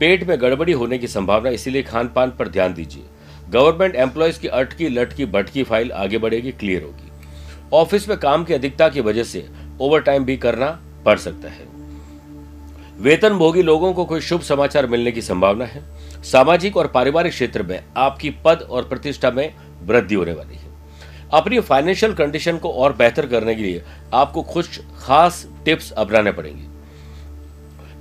पेट 0.00 0.24
में 0.24 0.40
गड़बड़ी 0.40 0.72
होने 0.72 0.98
की 0.98 1.08
संभावना, 1.08 1.50
इसीलिए 1.50 1.82
खान 1.82 2.08
पान 2.08 2.30
पर 2.30 2.48
ध्यान 2.48 2.74
दीजिए। 2.74 3.02
गवर्नमेंट 3.50 3.94
एम्प्लॉयज़ 3.94 4.40
की 4.40 4.48
अटकी, 4.48 4.88
लटकी, 4.88 5.26
भटकी 5.26 5.62
फ़ाइल 5.62 5.92
आगे 5.92 6.18
बढ़ेगी 6.18 6.52
क्लियर 6.52 6.82
होगी। 6.82 7.10
ऑफ़िस 7.72 8.08
में 8.08 8.18
काम 8.18 8.44
की 8.44 8.54
अधिकता 8.54 8.88
की 8.88 9.00
वजह 9.00 9.24
से 9.24 9.48
ओवर 9.80 10.00
टाइम 10.00 10.24
भी 10.24 10.36
करना 10.36 10.80
पड़ 11.04 11.18
सकता 11.18 11.48
है। 11.48 11.66
वेतन 13.00 13.30
भोगी 13.30 13.62
लोगों 13.62 13.92
को 13.92 14.04
कोई 14.04 14.20
शुभ 14.20 14.40
समाचार 14.40 14.86
मिलने 14.86 15.12
की 15.12 15.22
संभावना 15.22 15.64
है। 15.64 15.99
सामाजिक 16.24 16.76
और 16.76 16.86
पारिवारिक 16.86 17.32
क्षेत्र 17.32 17.62
में 17.62 17.82
आपकी 17.96 18.30
पद 18.44 18.66
और 18.70 18.84
प्रतिष्ठा 18.84 19.30
में 19.30 19.54
वृद्धि 19.82 20.14
होने 20.14 20.32
वाली 20.32 20.56
है। 20.56 20.68
अपनी 21.32 21.60
फाइनेंशियल 21.60 22.14
कंडीशन 22.14 22.56
को 22.58 22.70
और 22.72 22.92
बेहतर 22.92 23.26
करने 23.26 23.54
के 23.54 23.62
लिए 23.62 23.82
आपको 24.14 24.42
कुछ 24.42 24.80
खास 24.98 25.46
टिप्स 25.64 25.90
अपनाने 25.92 26.32
पड़ेंगे। 26.32 26.68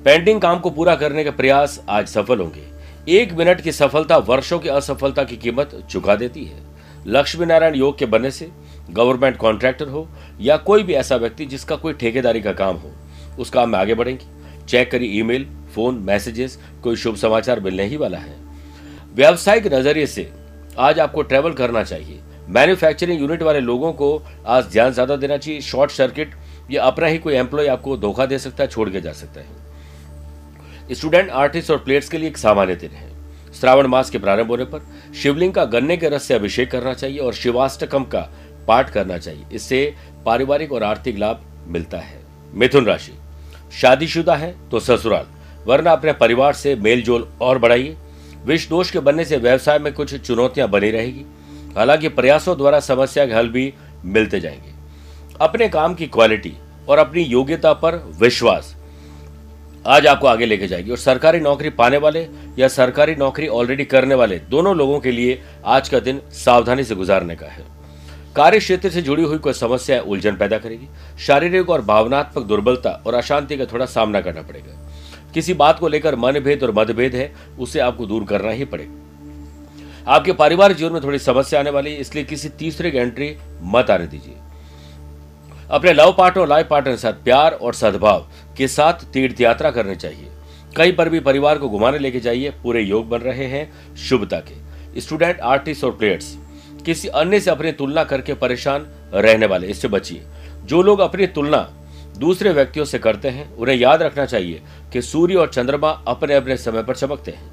पेंडिंग 0.05 0.41
काम 0.41 0.59
को 0.59 0.69
पूरा 0.69 0.95
करने 0.95 1.23
के 1.23 1.31
प्रयास 1.31 1.83
आज 1.89 2.07
सफल 2.07 2.39
होंगे। 2.39 2.67
एक 3.11 3.33
मिनट 3.33 3.61
की 3.61 3.71
सफलता 3.71 4.17
वर्षों 4.17 4.59
की 4.59 4.69
असफलता 4.69 5.23
की 5.23 5.37
कीमत 5.37 5.87
चुका 5.89 6.15
देती 6.15 6.43
है। 6.45 6.61
लक्ष्मी 7.07 7.45
नारायण 7.45 7.75
योग 7.75 7.97
के 7.97 8.05
बनने 8.05 8.31
से 8.31 8.49
गवर्नमेंट 8.89 9.37
कॉन्ट्रैक्टर 9.37 9.87
हो 9.87 10.07
या 10.41 10.57
कोई 10.57 10.83
भी 10.83 10.93
ऐसा 10.93 11.15
व्यक्ति 11.15 11.45
जिसका 11.45 11.75
कोई 11.75 11.93
ठेकेदारी 11.93 12.41
का 12.41 12.53
काम 12.53 12.75
हो 12.75 12.91
उस 13.39 13.49
काम 13.49 13.69
में 13.69 13.79
आगे 13.79 13.93
बढ़ेंगे। 13.93 14.25
चेक 14.65 14.91
करिए 14.91 15.19
ईमेल 15.19 15.47
फ़ोन, 15.69 15.95
मैसेजेस, 15.97 16.57
कोई 16.83 16.95
शुभ 16.95 17.15
समाचार 17.17 17.59
मिलने 17.59 17.85
ही 17.85 17.97
वाला 17.97 18.17
है। 18.17 18.35
व्यावसायिक 19.15 19.73
नज़रिए 19.73 20.05
से 20.07 20.31
आज 20.79 20.99
आपको 20.99 21.21
ट्रेवल 21.23 21.53
करना 21.53 21.83
चाहिए। 21.83 22.19
मैन्युफैक्चरिंग 22.49 23.21
यूनिट 23.21 23.41
वाले 23.43 23.59
लोगों 23.61 23.91
को 23.93 24.21
आज 24.47 24.65
ध्यान 24.65 24.91
ज़्यादा 24.93 25.15
देना 25.15 25.37
चाहिए। 25.37 25.61
शॉर्ट 25.61 25.91
सर्किट 25.91 26.35
या 26.71 26.83
अपना 26.83 27.07
ही 27.07 27.17
कोई 27.17 27.33
एम्प्लॉय 27.35 27.67
आपको 27.67 27.97
धोखा 27.97 28.25
दे 28.25 28.39
सकता 28.39 28.63
है, 28.63 28.69
छोड़ 28.69 28.89
के 28.89 29.01
जा 29.01 29.11
सकता 29.13 29.41
है। 29.41 29.47
स्टूडेंट 30.91 31.29
आर्टिस्ट 31.31 31.71
और 31.71 31.77
प्लेयर्स 31.77 32.09
के 32.09 32.17
लिए 32.17 32.29
एक 32.29 32.37
सामान्य 32.37 32.75
दिन 32.75 32.91
है। 32.91 33.07
श्रावण 33.53 33.87
मास 33.87 34.09
के 34.09 34.17
प्रारंभ 34.17 34.47
होने 34.47 34.65
पर 34.65 34.81
शिवलिंग 35.13 35.53
का 35.53 35.65
गन्ने 35.67 35.97
के 35.97 36.09
रस 36.09 36.23
से 36.23 36.33
अभिषेक 36.33 36.71
करना 36.71 36.93
चाहिए 36.93 37.19
और 37.19 37.33
शिवाष्टकम 37.33 38.03
का 38.05 38.19
पाठ 38.67 38.89
करना 38.89 39.17
चाहिए। 39.17 39.45
इससे 39.53 39.93
पारिवारिक 40.25 40.71
और 40.71 40.83
आर्थिक 40.83 41.17
लाभ 41.17 41.41
मिलता 41.67 41.97
है। 41.97 42.21
मिथुन 42.53 42.85
राशि, 42.85 43.11
शादीशुदा 43.71 44.35
है 44.35 44.55
तो 44.71 44.79
ससुराल। 44.79 45.25
वरना 45.67 45.91
अपने 45.91 46.13
परिवार 46.13 46.53
से 46.53 46.75
मेल 46.75 47.01
जोल 47.01 47.27
और 47.41 47.57
बढ़ाइए। 47.57 47.95
विष 48.45 48.67
दोष 48.69 48.91
के 48.91 48.99
बनने 48.99 49.25
से 49.25 49.37
व्यवसाय 49.37 49.79
में 49.79 49.93
कुछ 49.93 50.15
चुनौतियाँ 50.15 50.67
बनी 50.69 50.91
रहेगी। 50.91 51.25
हालाँकि 51.77 52.09
प्रयासों 52.09 52.57
द्वारा 52.57 52.79
समस्या 52.79 53.25
के 53.25 53.33
हल 53.33 53.49
भी 53.49 53.73
मिलते 54.05 54.39
जाएँगे। 54.39 54.73
अपने 55.41 55.69
काम 55.69 55.93
की 55.93 56.07
क्वालिटी 56.07 56.53
और 56.89 56.97
अपनी 56.97 57.21
योग्यता 57.21 57.73
पर 57.73 57.95
विश्वास 58.19 58.75
आज 59.87 60.07
आपको 60.07 60.27
आगे 60.27 60.45
लेके 60.45 60.67
जाएगी। 60.67 60.91
और 60.91 60.97
सरकारी 60.97 61.39
नौकरी 61.39 61.69
पाने 61.69 61.97
वाले 61.97 62.27
या 62.59 62.67
सरकारी 62.67 63.15
नौकरी 63.15 63.47
ऑलरेडी 63.47 63.85
करने 63.85 64.15
वाले 64.15 64.39
दोनों 64.39 64.75
लोगों 64.75 64.99
के 64.99 65.11
लिए 65.11 65.41
आज 65.65 65.89
का 65.89 65.99
दिन 65.99 66.21
सावधानी 66.31 66.83
से 66.83 66.95
गुजारने 66.95 67.35
का 67.35 67.47
है। 67.47 67.63
कार्य 68.35 68.59
क्षेत्र 68.59 68.89
से 68.89 69.01
जुड़ी 69.01 69.23
हुई 69.23 69.37
कोई 69.37 69.53
समस्या 69.53 70.01
उलझन 70.01 70.35
पैदा 70.35 70.57
करेगी। 70.57 70.87
शारीरिक 71.19 71.69
और 71.69 71.81
भावनात्मक 71.81 72.45
दुर्बलता 72.45 72.89
और 73.07 73.13
अशांति 73.13 73.57
का 73.57 73.65
थोड़ा 73.65 73.85
सामना 73.85 74.21
करना 74.21 74.41
पड़ेगा। 74.41 74.88
किसी 75.33 75.53
बात 75.53 75.79
को 75.79 75.87
लेकर 75.87 76.15
मनभेद 76.15 76.63
और 76.63 76.71
मतभेद 76.71 77.15
है, 77.15 77.33
उसे 77.59 77.79
आपको 77.79 78.05
दूर 78.05 78.23
करना 78.23 78.51
ही 78.51 78.65
पड़ेगा 78.65 78.97
आपके 80.07 80.33
पारिवारिक 80.33 80.77
जीवन 80.77 80.93
में 80.93 81.01
थोड़ी 81.03 81.19
समस्या 81.19 81.59
आने 81.59 81.69
वाली 81.69 81.93
है, 81.93 81.97
इसलिए 81.97 82.23
किसी 82.23 82.49
तीसरे 82.49 82.91
की 82.91 82.97
एंट्री 82.97 83.35
मत 83.63 83.89
आने 83.91 84.07
दीजिए। 84.07 84.35
अपने 85.69 85.93
लव 85.93 86.13
पार्टनर 86.17 86.41
और 86.41 86.47
लाइफ 86.47 86.67
पार्टनर 86.67 86.91
के 86.91 86.97
साथ 86.97 87.13
प्यार 87.23 87.53
और 87.53 87.73
सद्भाव 87.73 88.27
के 88.57 88.67
साथ 88.67 89.05
तीर्थ 89.13 89.41
यात्रा 89.41 89.71
करनी 89.71 89.95
चाहिए। 89.95 90.27
कहीं 90.75 90.95
पर 90.95 91.09
भी 91.09 91.19
परिवार 91.19 91.57
को 91.57 91.69
घुमाने 91.69 91.99
लेके 91.99 92.19
जाइए, 92.19 92.49
पूरे 92.63 92.81
योग 92.81 93.09
बन 93.09 93.17
रहे 93.17 93.45
हैं, 93.45 93.95
शुभता 93.99 94.39
के। 94.39 95.01
स्टूडेंट 95.01 95.39
आर्टिस्ट 95.39 95.83
और 95.83 95.91
प्लेयर्स 95.91 96.35
किसी 96.85 97.07
अन्य 97.07 97.39
से 97.39 97.51
अपनी 97.51 97.71
तुलना 97.71 98.03
करके 98.03 98.33
परेशान 98.33 98.85
रहने 99.13 99.45
वाले, 99.45 99.67
इससे 99.67 99.87
बचिए। 99.87 100.23
जो 100.65 100.81
लोग 100.81 100.99
अपनी 100.99 101.27
तुलना 101.27 101.57
दूसरे 102.19 102.51
व्यक्तियों 102.51 102.85
से 102.85 102.99
करते 102.99 103.29
हैं, 103.29 103.53
उन्हें 103.55 103.75
याद 103.75 104.01
रखना 104.01 104.25
चाहिए 104.25 104.61
कि 104.93 105.01
सूर्य 105.01 105.35
और 105.35 105.49
चंद्रमा 105.49 105.89
अपने 106.07 106.35
अपने 106.35 106.57
समय 106.57 106.83
पर 106.83 106.95
चमकते 106.95 107.31
हैं। 107.31 107.51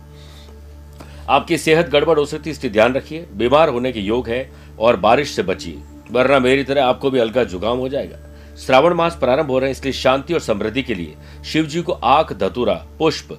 आपकी 1.29 1.59
सेहत 1.59 1.89
गड़बड़ 1.89 2.19
हो 2.19 2.25
सकती 2.25 2.51
है, 2.51 2.57
इसलिए 2.57 2.73
ध्यान 2.73 2.95
रखिए। 2.95 3.27
बीमार 3.33 3.69
होने 3.69 3.93
के 3.93 4.01
योग 4.01 4.29
है 4.29 4.51
और 4.79 4.97
बारिश 4.97 5.31
से 5.31 5.43
बचिए, 5.43 5.79
वरना 6.11 6.39
मेरी 6.39 6.65
तरह 6.65 6.85
आपको 6.85 7.11
भी 7.11 7.21
हल्का 7.21 7.45
जुकाम 7.45 7.79
हो 7.79 7.89
जाएगा। 7.89 8.19
श्रावण 8.57 8.95
मास 8.95 9.17
प्रारंभ 9.17 9.51
हो 9.51 9.59
रहे 9.59 9.71
हैं, 9.71 9.77
इसलिए 9.77 9.93
शांति 9.93 10.35
और 10.35 10.41
समृद्धि 10.41 10.83
के 10.83 10.95
लिए 10.95 11.15
शिव 11.45 11.67
जी 11.67 11.83
को 11.83 11.93
आख, 11.93 12.33
धतुरा, 12.33 12.75
पुष्प, 12.99 13.33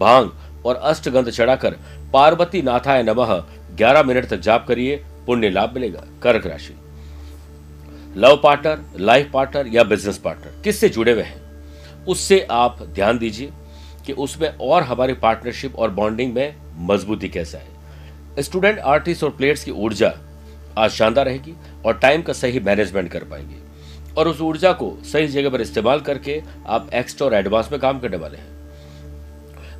भाँग 0.00 0.30
और 0.66 0.76
अष्टगंध 0.76 1.30
चढ़ाकर 1.30 1.76
पार्वती 2.12 2.62
नाथाय 2.62 3.02
नमः 3.02 3.34
11 3.76 4.02
मिनट 4.02 4.28
तक 4.28 4.40
जाप 4.40 4.66
करिए, 4.68 4.96
पुण्य 5.26 5.50
लाभ 5.50 5.74
मिलेगा, 5.74 6.04
कर्क 6.22 6.46
राशि। 6.46 6.74
लव 8.16 8.40
पार्टनर, 8.42 8.80
लाइफ 9.00 9.30
पार्टनर 9.32 9.66
या 9.66 9.82
बिज़नेस 9.82 10.18
पार्टनर, 10.18 10.62
किससे 10.64 10.88
जुड़े 10.88 11.12
हुए 11.12 11.22
हैं? 11.22 11.42
उससे 12.04 12.46
आप 12.50 12.82
ध्यान 12.82 13.18
दीजिए 13.18 13.50
कि 14.06 14.12
उसमें 14.12 14.48
और 14.60 14.82
हमारी 14.82 15.12
पार्टनरशिप 15.12 15.76
और 15.76 15.90
बॉन्डिंग 15.90 16.34
में 16.34 16.56
मजबूती 16.76 17.28
कैसा 17.28 17.58
है। 17.58 17.68
स्टूडेंट, 18.42 18.78
आर्टिस्ट 18.78 19.24
और 19.24 19.30
प्लेयर्स 19.30 19.64
की 19.64 19.70
ऊर्जा 19.70 20.14
आज 20.78 20.90
शानदार 20.90 21.24
रहेगी 21.26 21.54
और 21.84 21.98
टाइम 21.98 22.22
का 22.22 22.32
सही 22.32 22.60
मैनेजमेंट 22.60 23.10
कर 23.10 23.24
पाएँगे। 23.24 23.56
और 24.16 24.28
उस 24.28 24.40
ऊर्जा 24.40 24.72
को 24.72 24.98
सही 25.12 25.28
जगह 25.28 25.50
पर 25.50 25.60
इस्तेमाल 25.60 26.00
करके 26.00 26.42
आप 26.66 26.90
एक्स्ट्रा 26.94 27.26
और 27.26 27.34
एडवांस 27.34 27.68
में 27.72 27.80
काम 27.80 28.00
करने 28.00 28.16
वाले 28.16 28.38
हैं। 28.38 28.54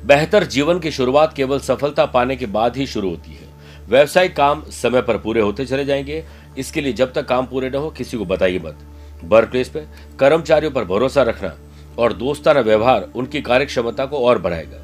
बेहतर 0.05 0.43
जीवन 0.43 0.79
की 0.79 0.91
शुरुआत 0.91 1.33
केवल 1.33 1.59
सफलता 1.59 2.05
पाने 2.05 2.35
के 2.35 2.45
बाद 2.45 2.77
ही 2.77 2.87
शुरू 2.87 3.09
होती 3.09 3.33
है। 3.33 3.44
व्यवसायिक 3.89 4.35
काम 4.35 4.63
समय 4.63 5.01
पर 5.01 5.17
पूरे 5.17 5.41
होते 5.41 5.65
चले 5.65 5.85
जाएँगे। 5.85 6.25
इसके 6.57 6.81
लिए 6.81 6.93
जब 6.93 7.13
तक 7.13 7.25
काम 7.25 7.45
पूरे 7.45 7.69
न 7.69 7.75
हो, 7.75 7.89
किसी 7.89 8.17
को 8.17 8.25
बताइए 8.25 8.59
मत। 8.59 8.77
वर्क 9.23 9.49
प्लेस 9.49 9.69
पे 9.69 9.85
कर्मचारियों 10.19 10.71
पर 10.71 10.85
भरोसा 10.85 11.23
रखना 11.23 11.55
और 11.97 12.13
दोस्ताना 12.13 12.59
व्यवहार, 12.59 13.09
उनकी 13.15 13.41
कार्य 13.41 13.65
क्षमता 13.65 14.05
को 14.05 14.17
और 14.19 14.39
बढ़ाएगा। 14.39 14.77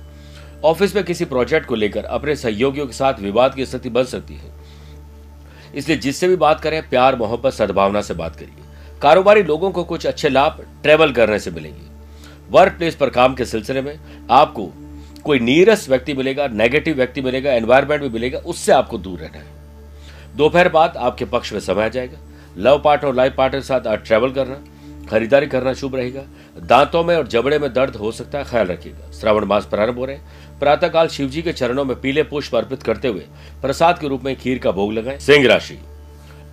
ऑफ़िस 0.63 0.95
में 0.95 1.05
किसी 1.05 1.25
प्रोजेक्ट 1.25 1.67
को 1.67 1.75
लेकर 1.75 2.05
अपने 2.05 2.35
सहयोगियों 2.35 2.87
के 2.87 2.93
साथ 2.93 3.13
विवाद 3.19 3.55
की 3.55 3.65
स्थिति 3.65 3.89
बन 3.89 4.03
सकती 4.03 4.33
है। 4.33 4.51
इसलिए 5.75 5.97
जिससे 5.97 6.27
भी 6.27 6.35
बात 6.35 6.59
करें, 6.59 6.89
प्यार, 6.89 7.15
मोहब्बत, 7.15 7.53
सद्भावना 7.53 8.01
से 8.01 8.13
बात 8.13 8.35
करिए। 8.35 8.99
कारोबारी 9.01 9.43
लोगों 9.43 9.71
को 9.71 9.83
कुछ 9.83 10.07
अच्छे 10.07 10.29
लाभ 10.29 10.65
ट्रेवल 10.83 11.11
करने 11.11 11.39
से 11.39 11.51
मिलेंगे। 11.51 11.91
वर्क 12.49 12.73
प्लेस 12.73 12.95
पर 12.95 13.09
काम 13.09 13.35
के 13.35 13.45
सिलसिले 13.45 13.81
में 13.81 13.99
आपको 14.31 14.71
कोई 15.23 15.39
नीरस 15.39 15.89
व्यक्ति 15.89 16.13
मिलेगा 16.13 16.47
नेगेटिव 16.47 16.95
व्यक्ति 16.95 17.21
मिलेगा 17.21 17.51
एनवायरमेंट 17.51 18.01
भी 18.01 18.09
मिलेगा, 18.09 18.39
उससे 18.39 18.71
आपको 18.71 18.97
दूर 18.97 19.19
रहना 19.19 19.37
है। 19.37 19.61
दोपहर 20.35 20.69
बाद 20.69 20.97
आपके 20.97 21.25
पक्ष 21.25 21.53
में 21.53 21.59
समय 21.59 21.83
आ 21.83 21.87
जाएगा। 21.87 22.17
लव 22.57 22.81
पार्टनर 22.85 23.09
और 23.09 23.15
लाइफ 23.15 23.33
पार्टनर 23.37 23.59
के 23.59 23.65
साथ 23.65 23.87
आज 23.87 23.99
ट्रैवल 24.05 24.31
करना, 24.31 24.57
खरीदारी 25.09 25.47
करना 25.47 25.73
शुभ 25.73 25.95
रहेगा। 25.95 26.21
दांतों 26.59 27.03
में 27.03 27.15
और 27.15 27.27
जबड़े 27.27 27.59
में 27.59 27.73
दर्द 27.73 27.95
हो 27.95 28.11
सकता 28.11 28.37
है, 28.37 28.43
ख्याल 28.43 28.67
रखिएगा। 28.67 29.11
श्रावण 29.11 29.45
मास 29.45 29.65
प्रारंभ 29.65 29.97
हो 29.97 30.05
रहे 30.05 30.15
हैं। 30.15 30.59
प्रातःकाल 30.59 31.07
शिव 31.07 31.29
जी 31.29 31.41
के 31.41 31.53
चरणों 31.53 31.85
में 31.85 32.01
पीले 32.01 32.23
पुष्प 32.23 32.55
अर्पित 32.55 32.83
करते 32.83 33.07
हुए 33.07 33.25
प्रसाद 33.61 33.99
के 33.99 34.07
रूप 34.07 34.23
में 34.23 34.35
खीर 34.35 34.59
का 34.59 34.71
भोग 34.71 34.93
लगाएँ। 34.93 35.19
सिंह 35.19 35.47
राशि, 35.47 35.79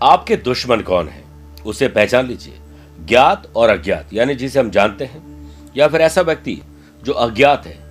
आपके 0.02 0.36
दुश्मन 0.36 0.80
कौन 0.80 1.08
है? 1.08 1.22
उसे 1.66 1.88
पहचान 1.88 2.26
लीजिए। 2.26 2.54
ज्ञात 3.04 3.48
और 3.56 3.68
अज्ञात, 3.68 4.08
यानी 4.12 4.34
जिसे 4.34 4.60
हम 4.60 4.70
जानते 4.70 5.04
हैं, 5.04 5.50
या 5.76 5.88
फिर 5.88 6.00
ऐसा 6.00 6.20
व्यक्ति 6.20 6.60
जो 7.04 7.12
अज्ञात 7.12 7.66
है 7.66 7.87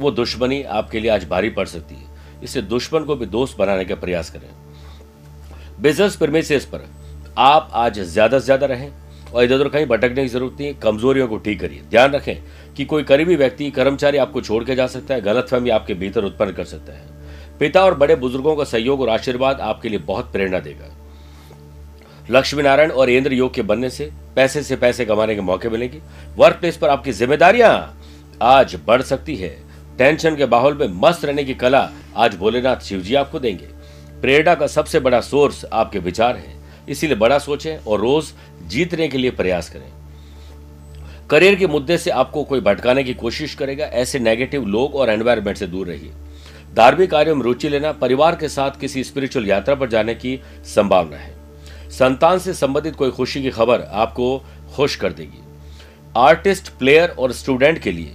वो 0.00 0.10
दुश्मनी 0.12 0.62
आपके 0.62 1.00
लिए 1.00 1.10
आज 1.10 1.24
भारी 1.28 1.50
पड़ 1.50 1.66
सकती 1.68 1.94
है। 1.94 2.42
इससे 2.42 2.62
दुश्मन 2.64 3.04
को 3.04 3.16
भी 3.16 3.26
दोस्त 3.28 3.58
बनाने 3.58 3.84
का 3.84 3.94
प्रयास 3.96 4.30
करें। 4.30 4.48
बिज़नेस 5.80 6.16
प्रेमिसेस 6.16 6.64
पर 6.64 6.88
आप 7.38 7.70
आज 7.74 7.98
ज़्यादा 8.00 8.38
से 8.38 8.44
ज़्यादा 8.44 8.66
रहें 8.66 8.90
और 9.26 9.44
इधर 9.44 9.54
उधर 9.54 9.68
कहीं 9.68 9.86
भटकने 9.86 10.22
की 10.22 10.28
ज़रूरत 10.28 10.56
नहीं 10.60 10.68
है 10.68 10.74
कमजोरियों 10.74 11.28
को 11.28 11.36
ठीक 11.38 11.60
करिए। 11.60 11.82
ध्यान 11.90 12.12
रखें 12.12 12.42
कि 12.76 12.84
कोई 12.84 13.02
करीबी 13.02 13.36
व्यक्ति, 13.36 13.70
कर्मचारी 13.70 14.18
आपको 14.18 14.40
छोड़ 14.40 14.64
के 14.64 14.74
जा 14.74 14.86
सकता 14.86 15.14
है, 15.14 15.20
गलतफहमी 15.20 15.70
आपके 15.70 15.94
भीतर 15.94 16.24
उत्पन्न 16.24 16.52
कर 16.52 16.64
सकता 16.66 16.92
है। 16.92 17.58
पिता 17.58 17.84
और 17.84 17.94
बड़े 17.94 18.16
बुज़ुर्गों 18.16 18.56
का 18.56 18.64
सहयोग 18.64 19.00
और 19.00 19.08
आशीर्वाद 19.08 19.60
आपके 19.62 19.88
लिए 19.88 19.98
बहुत 20.00 20.32
प्रेरणा 20.32 20.58
देगा। 20.60 20.94
लक्ष्मी 22.30 22.62
नारायण 22.62 22.90
और 22.90 23.10
इंद्र 23.10 23.32
योग 23.32 23.54
के 23.54 23.62
बनने 23.62 23.90
से, 23.90 24.10
पैसे 24.36 24.62
से 24.62 24.76
पैसे 24.76 25.04
कमाने 25.04 25.34
के 25.34 25.40
मौके 25.42 25.68
मिलेंगे। 25.68 26.00
वर्क 26.36 26.56
प्लेस 26.56 26.76
पर 26.76 26.88
आपकी 26.88 27.12
जिम्मेदारियाँ 27.12 27.72
आज 28.42 28.76
बढ़ 28.86 29.02
सकती 29.02 29.36
है। 29.36 29.56
टेंशन 30.00 30.36
के 30.36 30.46
माहौल 30.46 30.74
में 30.74 30.86
मस्त 31.00 31.24
रहने 31.24 31.42
की 31.44 31.54
कला 31.54 31.90
आज 32.16 32.34
भोलेनाथ 32.34 32.76
शिव 32.76 33.00
जी 33.00 33.14
आपको 33.14 33.38
देंगे। 33.38 33.66
प्रेरणा 34.20 34.54
का 34.54 34.66
सबसे 34.66 35.00
बड़ा 35.00 35.20
सोर्स 35.20 35.64
आपके 35.64 35.98
विचार 35.98 36.36
है। 36.36 36.54
इसीलिए 36.88 37.16
बड़ा 37.16 37.38
सोचें 37.38 37.76
और 37.78 38.00
रोज 38.00 38.32
जीतने 38.66 39.08
के 39.08 39.18
लिए 39.18 39.30
प्रयास 39.30 39.68
करें। 39.70 39.90
करियर 41.30 41.54
के 41.54 41.66
मुद्दे 41.66 41.98
से 41.98 42.10
आपको 42.10 42.44
कोई 42.44 42.60
भटकाने 42.60 43.04
की 43.04 43.14
कोशिश 43.14 43.54
करेगा, 43.54 43.84
ऐसे 43.84 44.18
नेगेटिव 44.18 44.64
लोग 44.66 44.94
और 44.94 45.10
एनवायरमेंट 45.10 45.56
से 45.56 45.66
दूर 45.66 45.86
रहिए। 45.86 46.12
धार्मिक 46.74 47.10
कार्यों 47.10 47.34
में 47.36 47.42
रुचि 47.42 47.68
लेना, 47.68 47.92
परिवार 47.92 48.36
के 48.36 48.48
साथ 48.48 48.80
किसी 48.80 49.04
स्पिरिचुअल 49.04 49.46
यात्रा 49.46 49.74
पर 49.74 49.88
जाने 49.88 50.14
की 50.14 50.40
संभावना 50.64 51.16
है। 51.16 51.34
संतान 51.90 52.38
से 52.38 52.54
संबंधित 52.54 52.96
कोई 52.96 53.10
खुशी 53.10 53.42
की 53.42 53.50
खबर 53.50 53.82
आपको 53.82 54.38
खुश 54.74 54.96
कर 54.96 55.12
देगी। 55.12 55.42
आर्टिस्ट 56.16 56.68
प्लेयर 56.68 57.08
और 57.08 57.32
स्टूडेंट 57.32 57.78
के 57.78 57.92
लिए 57.92 58.14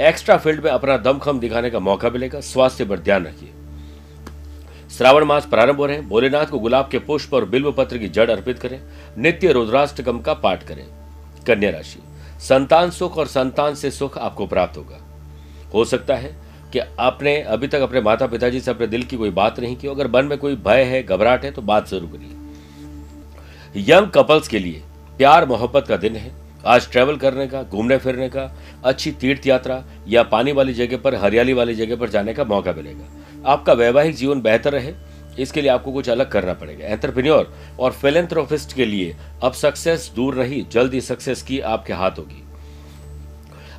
एक्स्ट्रा 0.00 0.36
फ़ील्ड 0.36 0.64
में 0.64 0.70
अपना 0.70 0.96
दमखम 0.96 1.40
दिखाने 1.40 1.70
का 1.70 1.78
मौका 1.80 2.10
मिलेगा, 2.10 2.40
स्वास्थ्य 2.40 2.84
पर 2.84 2.98
ध्यान 2.98 3.26
रखिए। 3.26 3.50
श्रावण 4.90 5.24
मास 5.24 5.46
प्रारंभ 5.46 5.76
हो 5.76 5.86
रहे 5.86 5.96
हैं, 5.96 6.08
भोलेनाथ 6.08 6.46
को 6.46 6.58
गुलाब 6.58 6.88
के 6.88 6.98
पुष्प 7.00 7.34
और 7.34 7.44
बिल्व 7.44 7.70
पत्र 7.72 7.98
की 7.98 8.08
जड़ 8.08 8.30
अर्पित 8.30 8.58
करें, 8.58 8.80
नित्य 9.18 9.52
रुद्राष्टकम 9.52 10.20
का 10.20 10.34
पाठ 10.34 10.62
करें। 10.62 10.84
कन्या 11.46 11.70
राशि, 11.70 12.00
संतान 12.40 12.90
सुख 12.90 13.18
और 13.18 13.26
संतान 13.26 13.74
से 13.74 13.90
सुख 13.90 14.18
आपको 14.18 14.46
प्राप्त 14.46 14.76
होगा। 14.76 14.98
हो 15.74 15.84
सकता 15.84 16.14
है 16.14 16.34
कि 16.72 16.78
आपने 16.78 17.40
अभी 17.42 17.68
तक 17.68 17.80
अपने 17.80 18.00
माता 18.00 18.26
पिताजी 18.26 18.60
से 18.60 18.70
अपने 18.70 18.86
दिल 18.86 19.02
की 19.02 19.16
कोई 19.16 19.30
बात 19.32 19.60
नहीं 19.60 19.76
की 19.76 19.88
अगर 19.88 20.08
मन 20.10 20.24
में 20.24 20.38
कोई 20.38 20.56
भय 20.56 20.82
है, 20.82 21.02
घबराहट 21.02 21.44
है 21.44 21.50
तो 21.50 21.62
बात 21.62 21.88
ज़रूर 21.88 22.10
करिए। 22.10 23.84
यंग 23.84 24.10
कपल्स 24.10 24.48
के 24.48 24.58
लिए 24.58 24.82
प्यार 25.18 25.46
मोहब्बत 25.46 25.86
का 25.88 25.96
दिन 25.96 26.16
है 26.16 26.30
आज 26.66 26.90
ट्रैवल 26.90 27.16
करने 27.16 27.46
का, 27.46 27.62
घूमने 27.62 27.96
फिरने 27.98 28.28
का, 28.28 28.50
अच्छी 28.84 29.10
तीर्थ 29.12 29.46
यात्रा 29.46 29.82
या 30.08 30.22
पानी 30.22 30.52
वाली 30.52 30.74
जगह 30.74 30.96
पर, 30.96 31.14
हरियाली 31.14 31.52
वाली 31.52 31.74
जगह 31.74 31.96
पर 31.96 32.08
जाने 32.08 32.34
का 32.34 32.44
मौका 32.44 32.72
मिलेगा। 32.72 33.50
आपका 33.50 33.72
वैवाहिक 33.72 34.14
जीवन 34.14 34.40
बेहतर 34.40 34.72
रहे, 34.72 34.92
इसके 35.38 35.60
लिए 35.62 35.70
आपको 35.70 35.92
कुछ 35.92 36.08
अलग 36.08 36.30
करना 36.30 36.52
पड़ेगा। 36.54 36.86
एंटरप्रेन्योर 36.86 37.52
और 37.80 37.92
फिलेंथ्रोपिस्ट 37.92 38.72
के 38.72 38.84
लिए 38.84 39.16
अब 39.42 39.52
सक्सेस 39.52 40.10
दूर 40.16 40.34
रही, 40.34 40.64
जल्द 40.72 40.94
ही 40.94 41.00
सक्सेस 41.00 41.42
की 41.42 41.60
आपके 41.60 41.92
हाथ 41.92 42.18
होगी। 42.18 42.42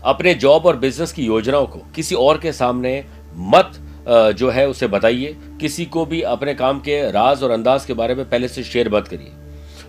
अपने 0.04 0.34
जॉब 0.36 0.66
और 0.66 0.78
बिज़नेस 0.78 1.12
की 1.12 1.26
योजनाओं 1.26 1.66
को 1.66 1.80
किसी 1.96 2.16
और 2.18 2.38
के 2.38 2.52
सामने 2.54 3.04
मत 3.52 3.80
जो 4.38 4.50
है 4.50 4.68
उसे 4.70 4.88
बताइए। 4.88 5.36
किसी 5.62 5.86
को 5.86 6.06
भी 6.06 6.22
अपने 6.22 6.54
काम 6.56 6.80
के 6.80 7.02
राज 7.12 7.44
और 7.44 7.52
अंदाज 7.52 7.86
के 7.86 7.94
बारे 7.94 8.16
में 8.16 8.30
पहले 8.30 8.48
से 8.48 8.64
शेयर 8.64 8.94
मत 8.94 9.08
करिए, 9.08 9.32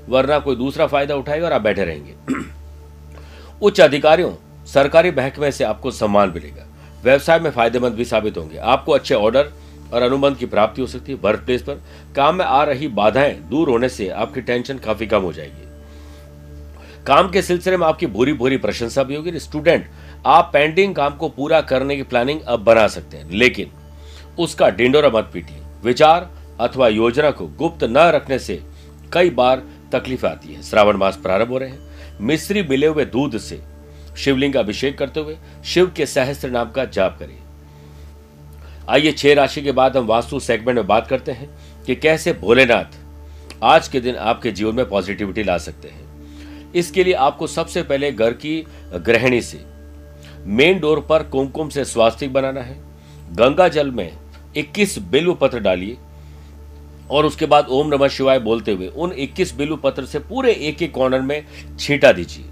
वरना 0.09 0.39
कोई 0.39 0.57
दूसरा 0.57 0.87
फ़ायदा 0.87 1.15
उठाएगा 1.17 1.47
और 1.47 1.53
आप 1.53 1.63
बैठे 1.63 1.85
रहेंगे। 1.85 2.15
उच्च 3.65 3.81
अधिकारियों, 3.81 4.33
सरकारी 4.67 5.11
महकमे 5.11 5.51
से 5.53 5.65
आपको 5.65 5.91
सम्मान 5.91 6.33
मिलेगा। 6.35 6.67
व्यवसाय 7.05 7.39
में 7.39 7.51
फ़ायदेमंद 7.51 7.93
भी 7.93 8.05
साबित 8.05 8.37
होंगे। 8.37 8.57
आपको 8.57 8.93
अच्छे 8.93 9.15
ऑर्डर 9.15 9.51
और 9.93 10.03
अनुबंध 10.03 10.37
की 10.37 10.47
प्राप्ति 10.47 10.81
हो 10.81 10.87
सकती 10.87 11.13
है। 11.13 11.19
वर्क 11.19 11.41
प्लेस 11.41 11.63
पर 11.63 11.81
काम 12.17 12.35
में 12.35 12.45
आ 12.45 12.63
रही 12.65 12.89
बाधाएँ 12.89 13.35
दूर 13.35 13.69
होने 13.69 13.89
से 13.89 14.09
आपकी 14.09 14.41
टेंशन 14.41 14.79
काफ़ी 14.79 15.07
कम 15.07 15.23
हो 15.23 15.33
जाएगी। 15.33 15.69
काम 17.07 17.31
के 17.31 17.43
सिलसिले 17.43 17.77
में 17.77 17.87
आपकी 17.87 18.07
भूरी 18.07 18.33
भूरी 18.33 18.57
प्रशंसा 18.57 19.03
भी 19.03 19.17
होगी। 19.17 19.39
स्टूडेंट, 19.39 19.87
आप 20.27 20.51
पेंडिंग 20.53 20.95
काम 20.95 21.17
को 21.17 21.29
पूरा 21.29 21.61
करने 21.61 21.97
की 21.97 22.03
प्लानिंग 22.03 22.41
अब 22.41 22.61
बना 22.61 22.87
सकते 22.89 23.17
हैं, 23.17 23.31
लेकिन 23.31 23.71
उसका 24.39 24.69
डिंडोरा 24.69 25.09
मत 25.09 25.31
पीटिए। 25.33 25.63
विचार 25.85 26.31
अथवा 26.61 26.89
योजना 26.89 27.31
को 27.31 27.47
गुप्त 27.47 27.85
न 27.85 27.97
रखने 27.97 28.39
से 28.39 28.63
कई 29.13 29.31
बार 29.31 29.63
तकलीफ़ 29.93 30.27
आती 30.27 30.55
है। 30.55 30.63
श्रावण 30.63 30.97
मास 30.97 31.17
प्रारंभ 31.17 31.49
हो 31.49 31.59
रहे 31.59 31.69
हैं। 31.69 31.94
मिश्री 32.21 32.63
मिले 32.63 32.87
हुए 32.87 33.05
दूध 33.05 33.39
से 33.39 33.61
शिवलिंग 34.17 34.57
अभिषेक 34.57 34.99
करते 34.99 35.21
हुए 35.21 35.37
शिव 35.65 35.93
के 35.97 36.07
सहस्त्र 36.07 36.51
नाम 36.51 36.71
का 36.71 36.85
जाप 36.85 37.19
करिए। 37.19 37.39
आइए 38.89 39.13
छह 39.13 39.35
राशि 39.35 39.63
के 39.63 39.73
बाद 39.73 39.97
हम 39.97 40.07
वास्तु 40.07 40.41
सेगमेंट 40.41 40.77
में 40.77 40.87
बात 40.87 41.07
करते 41.07 41.33
हैं 41.33 41.49
कि 41.85 41.95
कैसे 41.95 42.33
भोलेनाथ 42.33 42.99
आज 43.63 43.89
के 43.89 44.01
दिन 44.01 44.17
आपके 44.17 44.51
जीवन 44.51 44.75
में 44.75 44.89
पॉजिटिविटी 44.89 45.43
ला 45.43 45.59
सकते 45.59 45.89
हैं। 45.89 46.73
इसके 46.73 47.05
लिए 47.05 47.15
आपको 47.15 47.47
सबसे 47.47 47.83
पहले 47.83 48.13
घर 48.13 48.33
की 48.33 48.67
गृहिणी 48.95 49.43
से 49.43 49.65
मेन 50.47 50.81
डोर 50.81 51.01
पर 51.01 51.23
कुमकुम 51.23 51.69
से 51.69 51.85
स्वास्तिक 51.85 52.33
बनाना 52.33 52.61
है। 52.61 52.77
गंगा 53.33 53.69
जल 53.69 53.91
में 53.91 54.19
21 54.57 54.99
बिल्व 54.99 55.35
पत्र 55.35 55.59
डालिए। 55.59 55.97
और 57.11 57.27
उसके 57.27 57.47
बाद 57.47 57.67
ओम 57.69 57.95
नमः 57.95 58.09
शिवाय 58.09 58.39
बोलते 58.39 58.73
हुए 58.73 58.87
उन 58.87 59.13
21 59.13 59.53
बिल्व 59.55 59.77
पत्र 59.77 60.05
से 60.05 60.19
पूरे 60.19 60.53
एक 60.53 60.83
एक 60.83 60.93
कॉर्नर 60.93 61.21
में 61.21 61.45
छींटा 61.81 62.13
दीजिए। 62.13 62.45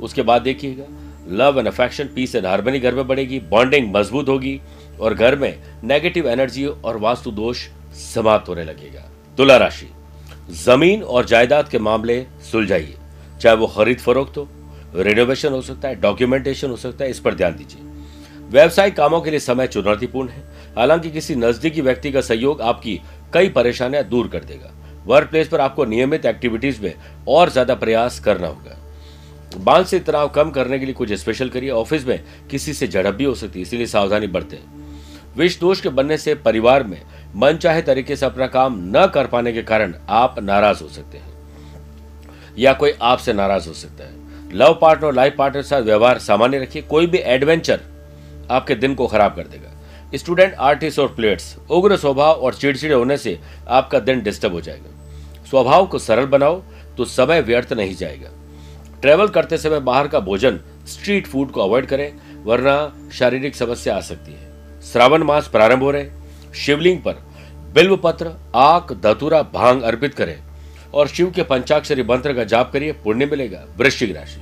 उसके 0.00 0.22
बाद 0.22 0.42
देखिएगा 0.42 0.84
love 1.28 1.58
and 1.58 1.68
affection 1.68 2.04
peace 2.04 2.34
and 2.34 2.46
harmony 2.46 2.78
घर 2.80 2.94
में 2.94 3.06
बढ़ेगी 3.06 3.38
बॉन्डिंग 3.40 3.94
मज़बूत 3.94 4.28
होगी 4.28 4.60
और 5.00 5.14
घर 5.14 5.36
में 5.36 5.58
नेगेटिव 5.84 6.28
एनर्जी 6.28 6.66
और 6.66 6.96
वास्तु 6.96 7.30
दोष 7.30 7.68
समाप्त 7.94 8.48
होने 8.48 8.64
लगेगा। 8.64 9.08
तुला 9.36 9.56
राशि, 9.56 9.88
ज़मीन 10.50 11.02
और 11.02 11.24
जायदाद 11.24 11.68
के 11.68 11.78
मामले 11.78 12.26
सुलझाइए। 12.52 12.94
चाहे 13.40 13.56
वो 13.56 13.66
खरीद 13.66 13.98
फरोख्त 13.98 14.38
हो 14.38 14.48
रिनोवेशन 14.94 15.52
हो 15.52 15.62
सकता 15.62 15.88
है 15.88 16.00
डॉक्यूमेंटेशन 16.00 16.70
हो 16.70 16.76
सकता 16.76 17.04
है, 17.04 17.10
इस 17.10 17.20
पर 17.20 17.34
ध्यान 17.34 17.52
दीजिए। 17.52 17.82
व्यवसायिक 18.48 18.96
कामों 18.96 19.20
के 19.20 19.30
लिए 19.30 19.40
समय 19.40 19.66
चुनौतीपूर्ण 19.66 20.28
है। 20.28 20.42
हालाँकि 20.76 21.10
किसी 21.10 21.34
नजदीकी 21.34 21.80
व्यक्ति 21.80 22.12
का 22.12 22.20
सहयोग 22.20 22.60
आपकी 22.60 23.00
कई 23.34 23.48
परेशानियाँ 23.48 24.04
दूर 24.04 24.28
कर 24.28 24.44
देगा। 24.44 24.70
वर्क 25.06 25.28
प्लेस 25.30 25.48
पर 25.48 25.60
आपको 25.60 25.84
नियमित 25.84 26.26
एक्टिविटीज़ 26.26 26.82
में 26.82 26.94
और 27.28 27.50
ज़्यादा 27.50 27.74
प्रयास 27.74 28.18
करना 28.20 28.46
होगा। 28.46 28.76
मानसिक 29.64 30.04
तनाव 30.04 30.28
कम 30.28 30.50
करने 30.50 30.78
के 30.78 30.84
लिए 30.84 30.94
कुछ 30.94 31.12
स्पेशल 31.12 31.48
करिए। 31.48 31.70
ऑफ़िस 31.70 32.06
में 32.06 32.22
किसी 32.50 32.72
से 32.74 32.86
झड़प 32.88 33.14
भी 33.14 33.24
हो 33.24 33.34
सकती 33.34 33.58
है, 33.58 33.62
इसीलिए 33.62 33.86
सावधानी 33.86 34.26
बरतें। 34.26 34.58
विष 35.36 35.58
दोष 35.60 35.80
के 35.80 35.88
बनने 35.88 36.16
से 36.18 36.34
परिवार 36.34 36.82
में 36.82 37.00
मन 37.36 37.56
चाहे 37.56 37.82
तरीके 37.82 38.16
से 38.16 38.26
अपना 38.26 38.46
काम 38.46 38.78
न 38.96 39.06
कर 39.06 39.26
पाने 39.26 39.52
के 39.52 39.62
कारण 39.62 39.94
आप 40.08 40.38
नाराज़ 40.38 40.82
हो 40.82 40.88
सकते 40.88 41.18
हैं। 41.18 41.28
या 42.58 42.72
कोई 42.72 42.92
आपसे 43.02 43.32
नाराज़ 43.32 43.68
हो 43.68 43.74
सकता 43.74 44.04
है। 44.04 44.18
लव 44.54 44.78
पार्टनर 44.80 45.06
और 45.06 45.14
लाइफ 45.14 45.34
पार्टनर 45.38 45.62
के 45.62 45.68
साथ 45.68 45.82
व्यवहार 45.82 46.18
सामान्य 46.18 46.58
रखिए। 46.58 46.82
कोई 46.82 47.06
भी 47.06 47.18
एडवेंचर 47.18 47.80
आपके 48.50 48.74
दिन 48.74 48.94
को 48.94 49.06
खराब 49.06 49.34
कर 49.34 49.46
देगा। 49.46 49.69
स्टूडेंट, 50.14 50.54
आर्टिस्ट 50.54 50.98
और 50.98 51.08
प्लेयर्स, 51.08 51.56
उग्र 51.70 51.96
स्वभाव 51.96 52.32
और 52.34 52.54
चिड़चिड़े 52.54 52.94
होने 52.94 53.16
से 53.18 53.38
आपका 53.68 53.98
दिन 54.00 54.22
डिस्टर्ब 54.22 54.52
हो 54.52 54.60
जाएगा। 54.60 55.44
स्वभाव 55.50 55.86
को 55.86 55.98
सरल 55.98 56.26
बनाओ 56.26 56.60
तो 56.96 57.04
समय 57.04 57.40
व्यर्थ 57.40 57.72
नहीं 57.72 57.94
जाएगा। 57.94 58.30
ट्रेवल 59.00 59.28
करते 59.28 59.58
समय 59.58 59.80
बाहर 59.80 60.08
का 60.08 60.20
भोजन 60.20 60.60
स्ट्रीट 60.86 61.26
फ़ूड 61.26 61.50
को 61.50 61.60
अवॉइड 61.60 61.86
करें, 61.86 62.12
वरना 62.44 63.10
शारीरिक 63.12 63.56
समस्या 63.56 63.96
आ 63.96 64.00
सकती 64.00 64.32
है। 64.32 64.82
श्रावण 64.82 65.22
मास 65.22 65.48
प्रारंभ 65.48 65.82
हो 65.82 65.90
रहे, 65.90 66.06
शिवलिंग 66.54 66.98
पर 66.98 67.22
बिल्व 67.74 67.96
पत्र 67.96 68.32
आक, 68.54 68.92
धतुरा, 68.92 69.42
भाँग 69.42 69.82
अर्पित 69.82 70.14
करें 70.14 70.38
और 70.94 71.08
शिव 71.08 71.30
के 71.30 71.42
पंचाक्षरी 71.42 72.02
मंत्र 72.02 72.34
का 72.34 72.44
जाप 72.44 72.72
करिए, 72.72 72.92
पुण्य 72.94 73.26
मिलेगा, 73.26 73.64
वृश्चिक 73.76 74.16
राशि। 74.16 74.40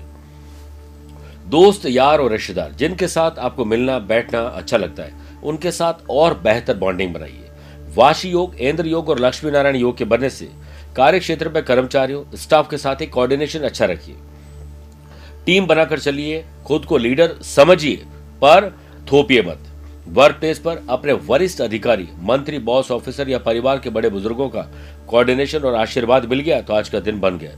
दोस्त, 1.47 1.87
यार 1.87 2.21
और 2.21 2.31
रिश्तेदार, 2.33 2.73
जिनके 2.73 3.09
साथ 3.09 3.39
आपको 3.39 3.65
मिलना, 3.65 3.99
बैठना 3.99 4.41
अच्छा 4.41 4.77
लगता 4.77 5.03
है 5.03 5.28
उनके 5.45 5.71
साथ 5.71 6.09
और 6.11 6.39
बेहतर 6.39 6.77
बॉन्डिंग 6.77 7.15
बनाइए। 7.15 7.45
वाशी 7.95 8.31
योग, 8.31 8.55
इंद्र 8.55 8.87
योग 8.87 9.09
और 9.09 9.19
लक्ष्मी 9.19 9.51
नारायण 9.51 9.77
योग 9.77 9.97
के 9.97 10.05
बनने 10.05 10.31
से 10.31 10.49
कार्य 10.97 11.19
क्षेत्र 11.19 11.49
में 11.49 11.63
कर्मचारियों, 11.65 12.25
स्टाफ 12.37 12.71
के 12.71 12.79
साथ 12.79 13.01
ही 13.01 13.07
कोऑर्डिनेशन 13.07 13.61
अच्छा 13.61 13.85
रखिए। 13.85 14.15
टीम 15.47 15.67
बनाकर 15.67 15.99
चलिए, 15.99 16.45
खुद 16.67 16.85
को 16.85 16.99
लीडर 16.99 17.35
समझिए, 17.43 17.97
पर 18.43 18.71
थोपिए 19.13 19.43
मत। 19.43 19.59
वर्क 20.09 20.37
प्लेस 20.37 20.59
पर 20.59 20.83
अपने 20.89 21.13
वरिष्ठ 21.13 21.61
अधिकारी, 21.61 22.09
मंत्री 22.21 22.59
बॉस 22.59 22.91
ऑफिसर 22.91 23.29
या 23.29 23.39
परिवार 23.39 23.79
के 23.79 23.91
बड़े 23.91 24.11
बुज़ुर्गों 24.11 24.49
का 24.49 24.63
कोऑर्डिनेशन 25.09 25.59
और 25.59 25.75
आशीर्वाद 25.75 26.25
मिल 26.25 26.41
गया 26.41 26.61
तो 26.61 26.75
आज 26.75 26.89
का 26.89 27.01
दिन 27.01 27.21
बन 27.21 27.39
गया। 27.39 27.53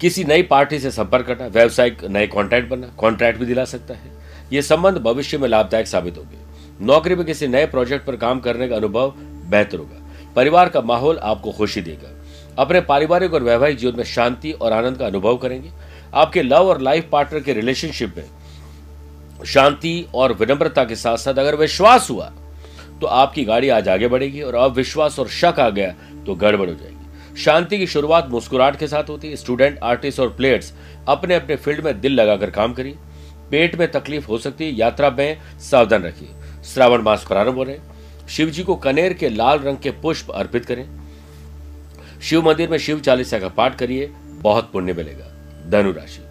किसी 0.00 0.24
नई 0.24 0.42
पार्टी 0.42 0.78
से 0.78 0.90
संपर्क 0.90 1.26
करना, 1.26 1.46
व्यवसायिक 1.46 2.04
नए 2.04 2.26
कॉन्ट्रैक्ट 2.26 2.68
बनना 2.68 2.86
कॉन्ट्रैक्ट 2.96 3.38
भी 3.38 3.46
दिला 3.46 3.64
सकता 3.64 3.94
है। 3.94 4.19
ये 4.52 4.62
संबंध 4.62 4.98
भविष्य 4.98 5.38
में 5.38 5.48
लाभदायक 5.48 5.86
साबित 5.86 6.16
होंगे। 6.18 6.38
नौकरी 6.80 7.14
में 7.14 7.24
किसी 7.26 7.46
नए 7.46 7.66
प्रोजेक्ट 7.66 8.06
पर 8.06 8.16
काम 8.16 8.40
करने 8.40 8.68
का 8.68 8.76
अनुभव 8.76 9.12
बेहतर 9.50 9.78
होगा। 9.78 10.32
परिवार 10.36 10.68
का 10.68 10.80
माहौल 10.80 11.18
आपको 11.18 11.52
खुशी 11.52 11.80
देगा। 11.80 12.16
अपने 12.58 12.80
पारिवारिक 12.80 13.34
और 13.34 13.42
वैवाहिक 13.42 13.76
जीवन 13.76 13.96
में 13.96 14.04
शांति 14.04 14.52
और 14.52 14.72
आनंद 14.72 14.98
का 14.98 15.06
अनुभव 15.06 15.36
करेंगे। 15.36 15.70
आपके 16.14 16.42
लव 16.42 16.68
और 16.68 16.80
लाइफ 16.80 17.08
पार्टनर 17.12 17.40
के 17.40 17.52
रिलेशनशिप 17.52 18.14
में 18.16 19.44
शांति 19.46 20.06
और 20.14 20.32
विनम्रता 20.32 20.84
के 20.84 20.96
साथ 20.96 21.16
साथ 21.16 21.34
अगर 21.34 21.54
विश्वास 21.56 22.10
हुआ 22.10 22.32
तो 23.00 23.06
आपकी 23.06 23.44
गाड़ी 23.44 23.68
आज 23.68 23.88
आगे 23.88 24.08
बढ़ेगी 24.08 24.40
और 24.42 24.54
अविश्वास 24.54 25.18
और 25.18 25.28
शक 25.30 25.60
आ 25.60 25.68
गया 25.70 25.90
तो 26.26 26.34
गड़बड़ 26.34 26.68
हो 26.68 26.74
जाएगी। 26.74 27.42
शांति 27.42 27.78
की 27.78 27.86
शुरुआत 27.86 28.28
मुस्कुराहट 28.30 28.78
के 28.78 28.86
साथ 28.86 29.08
होती 29.08 29.28
है। 29.28 29.36
स्टूडेंट, 29.36 29.78
आर्टिस्ट 29.78 30.20
और 30.20 30.28
प्लेयर्स 30.28 30.72
अपने 31.08 31.34
अपने 31.34 31.56
फ़ील्ड 31.56 31.84
में 31.84 32.00
दिल 32.00 32.14
लगाकर 32.14 32.50
काम 32.50 32.72
करिए। 32.74 32.96
पेट 33.50 33.74
में 33.76 33.90
तकलीफ़ 33.92 34.26
हो 34.26 34.38
सकती 34.38 34.64
है, 34.64 34.72
यात्रा 34.72 35.10
में 35.10 35.58
सावधान 35.60 36.02
रखिए। 36.02 36.28
श्रावण 36.64 37.02
मास 37.02 37.24
प्रारंभ 37.28 37.54
हो 37.54 37.62
रहे 37.62 37.78
शिव 38.28 38.50
जी 38.50 38.62
को 38.62 38.74
कनेर 38.76 39.12
के 39.12 39.28
लाल 39.28 39.58
रंग 39.58 39.76
के 39.76 39.90
पुष्प 39.92 40.30
अर्पित 40.30 40.64
करें। 40.64 40.84
शिव 42.22 42.46
मंदिर 42.48 42.70
में 42.70 42.78
शिव 42.78 43.00
चालीसा 43.00 43.38
का 43.38 43.48
पाठ 43.48 43.78
करिए, 43.78 44.10
बहुत 44.42 44.70
पुण्य 44.72 44.92
मिलेगा। 44.92 45.26
धनुराशि, 45.70 46.22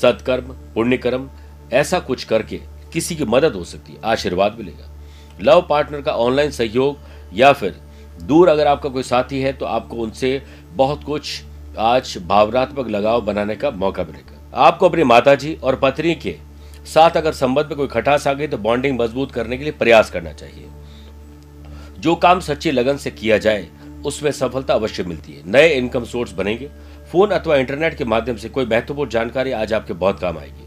सत्कर्म, 0.00 0.52
पुण्यकर्म, 0.74 1.28
ऐसा 1.72 1.98
कुछ 1.98 2.24
करके 2.24 2.60
किसी 2.92 3.16
की 3.16 3.24
मदद 3.24 3.54
हो 3.54 3.64
सकती 3.64 3.92
है, 3.92 4.00
आशीर्वाद 4.04 4.56
मिलेगा। 4.58 4.92
लव 5.40 5.66
पार्टनर 5.70 6.02
का 6.02 6.12
ऑनलाइन 6.12 6.50
सहयोग 6.50 6.98
या 7.34 7.52
फिर 7.52 7.80
दूर 8.22 8.48
अगर 8.48 8.66
आपका 8.66 8.88
कोई 8.88 9.02
साथी 9.02 9.40
है 9.40 9.52
तो 9.52 9.66
आपको 9.66 9.96
उनसे 9.96 10.42
बहुत 10.72 11.04
कुछ 11.04 11.42
आज 11.78 12.16
भावनात्मक 12.26 12.88
लगाव 12.88 13.20
बनाने 13.20 13.56
का 13.56 13.70
मौका 13.70 14.04
मिलेगा। 14.04 14.50
आपको 14.56 14.88
अपनी 14.88 15.04
माताजी 15.04 15.54
और 15.54 15.76
पत्नी 15.76 16.14
के 16.14 16.36
साथ 16.86 17.16
अगर 17.16 17.32
संबंध 17.32 17.66
में 17.66 17.76
कोई 17.76 17.86
खटास 17.86 18.26
आ 18.26 18.32
गई 18.32 18.46
तो 18.46 18.58
बॉन्डिंग 18.58 18.98
मज़बूत 19.00 19.32
करने 19.32 19.56
के 19.58 19.64
लिए 19.64 19.72
प्रयास 19.72 20.10
करना 20.10 20.32
चाहिए। 20.32 20.68
जो 21.98 22.14
काम 22.14 22.40
सच्ची 22.40 22.70
लगन 22.70 22.96
से 22.96 23.10
किया 23.10 23.38
जाए, 23.38 23.66
उसमें 24.06 24.30
सफलता 24.30 24.74
अवश्य 24.74 25.02
मिलती 25.02 25.32
है। 25.32 25.42
नए 25.46 25.68
इनकम 25.68 26.04
सोर्स 26.04 26.32
बनेंगे। 26.32 26.70
फ़ोन 27.12 27.30
अथवा 27.30 27.56
इंटरनेट 27.56 27.94
के 27.94 28.04
माध्यम 28.04 28.36
से 28.36 28.48
कोई 28.48 28.66
महत्वपूर्ण 28.66 29.10
जानकारी 29.10 29.52
आज 29.52 29.72
आपके 29.72 29.92
बहुत 29.92 30.20
काम 30.20 30.38
आएगी। 30.38 30.64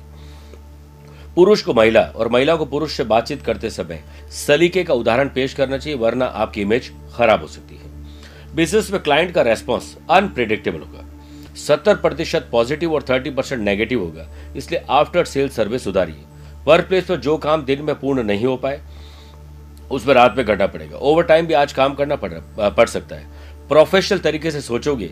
पुरुष 1.36 1.62
को 1.62 1.74
महिला 1.74 2.02
और 2.02 2.28
महिला 2.28 2.56
को 2.56 2.66
पुरुष 2.66 2.98
से 2.98 3.04
बातचीत 3.04 3.42
करते 3.42 3.70
समय 3.70 4.04
सलीके 4.32 4.84
का 4.84 4.94
उदाहरण 4.94 5.30
पेश 5.30 5.54
करना 5.54 5.78
चाहिए, 5.78 6.00
वरना 6.00 6.26
आपकी 6.26 6.62
इमेज 6.62 6.92
खराब 7.16 7.42
हो 7.42 7.48
सकती 7.48 7.76
है। 7.76 8.56
बिज़नेस 8.56 8.92
में 8.92 9.02
क्लाइंट 9.02 9.32
का 9.32 9.42
रेस्पॉन्स 9.42 9.96
अनप्रिडिक्टेबल 10.10 10.80
होगा। 10.80 11.06
सत्तर 11.60 11.96
प्रतिशत 11.96 12.48
पॉजिटिव 12.52 12.94
और 12.94 13.04
थर्टी 13.04 13.30
परसेंट 13.30 13.62
नेगेटिव 13.62 14.00
होगा। 14.00 14.28
इसलिए 14.56 14.84
आफ्टर 14.90 15.26
सेल 15.26 15.50
सर्विस 15.50 15.84
सुधारिए। 15.84 16.24
वर्क 16.66 16.88
प्लेस 16.88 17.06
पर 17.06 17.16
जो 17.16 17.38
काम 17.38 17.64
दिन 17.66 17.82
में 17.82 17.94
पूर्ण 18.00 18.24
नहीं 18.24 18.46
हो 18.46 18.56
पाए, 18.58 18.82
उसमें 19.92 20.14
रात 20.16 20.36
में 20.38 20.46
करना 20.46 20.68
पड़ेगा। 20.68 20.98
ओवर 20.98 21.24
टाइम 21.24 21.48
भी 21.48 21.54
आज 21.54 21.74
काम 21.74 21.94
करना 21.94 22.16
पड़ 22.16 22.32
पड़ 22.70 22.88
सकता 22.88 23.16
है। 23.16 23.28
प्रोफेशनल 23.70 24.20
तरीके 24.20 24.52
से 24.52 24.62
सोचोगे 24.62 25.08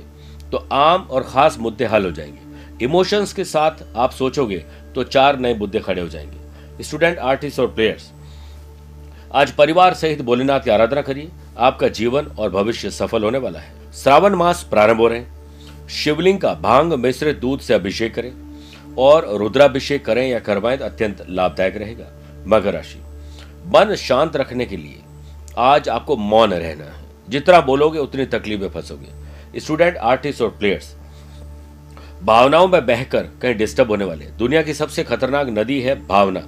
तो 0.52 0.58
आम 0.74 1.02
और 1.02 1.24
खास 1.24 1.58
मुद्दे 1.60 1.86
हल 1.86 2.06
हो 2.06 2.12
जाएँगे। 2.12 2.86
इमोशंस 2.86 3.34
के 3.34 3.44
साथ 3.44 3.84
आप 3.96 4.12
सोचोगे 4.12 4.58
तो 4.96 5.04
चार 5.04 5.40
नए 5.40 5.54
मुद्दे 5.54 5.80
खड़े 5.80 6.02
हो 6.02 6.08
जाएँगे। 6.08 6.84
स्टूडेंट 6.84 7.18
आर्टिस्ट 7.20 7.60
और 7.60 7.68
प्लेयर्स 7.68 8.12
आज 9.36 9.52
परिवार 9.52 9.94
सहित 9.94 10.22
भोलेनाथ 10.22 10.60
की 10.60 10.70
आराधना 10.70 11.02
करिए। 11.02 11.30
आपका 11.58 11.88
जीवन 11.90 12.26
और 12.40 12.50
भविष्य 12.50 12.92
सफल 12.92 13.24
होने 13.24 13.38
वाला 13.38 13.60
है। 13.60 13.92
श्रावण 13.94 14.36
मास 14.36 14.64
प्रारंभ 14.64 14.98
हो 14.98 15.08
रहे 15.08 15.20
हैं। 15.20 15.37
शिवलिंग 15.90 16.40
का 16.40 16.54
भाँग 16.54 16.94
मिश्रित 16.96 17.40
दूध 17.40 17.60
से 17.60 17.74
अभिषेक 17.74 18.14
करें 18.16 18.32
और 19.00 19.28
रुद्राभिषेक 19.38 20.06
करें 20.06 20.28
या 20.28 20.40
करवाएँ 20.40 20.78
तो 20.78 20.86
अत्यंत 20.86 21.26
लाभदायक 21.30 21.78
रहेगा। 21.78 22.06
मकर 22.48 22.74
राशि। 22.74 23.00
मन 23.68 23.96
शांत 23.98 24.36
रखने 24.36 24.66
के 24.66 24.78
लिए 24.78 25.02
आज 25.58 25.90
आपको 25.90 26.16
मौन 26.18 26.54
रहना 26.54 26.84
है। 26.84 27.06
जितना 27.28 27.60
बोलोगे, 27.62 28.00
उतनी 28.00 28.26
तकलीफ़ 28.28 28.62
में 28.62 28.70
फंसोगे। 28.70 29.60
स्टूडेंट, 29.60 29.98
आर्टिस्ट 29.98 30.42
और 30.42 30.50
प्लेयर्स, 30.50 30.96
भावनाओं 32.24 32.68
में 32.68 32.86
बहकर 32.86 33.30
कहीं 33.42 33.56
डिस्टर्ब 33.56 33.90
होने 33.90 34.06
वाले 34.06 34.26
दुनिया 34.38 34.62
की 34.62 34.74
सबसे 34.74 35.04
खतरनाक 35.04 35.48
नदी 35.50 35.80
है 35.82 35.96
भावना। 36.08 36.44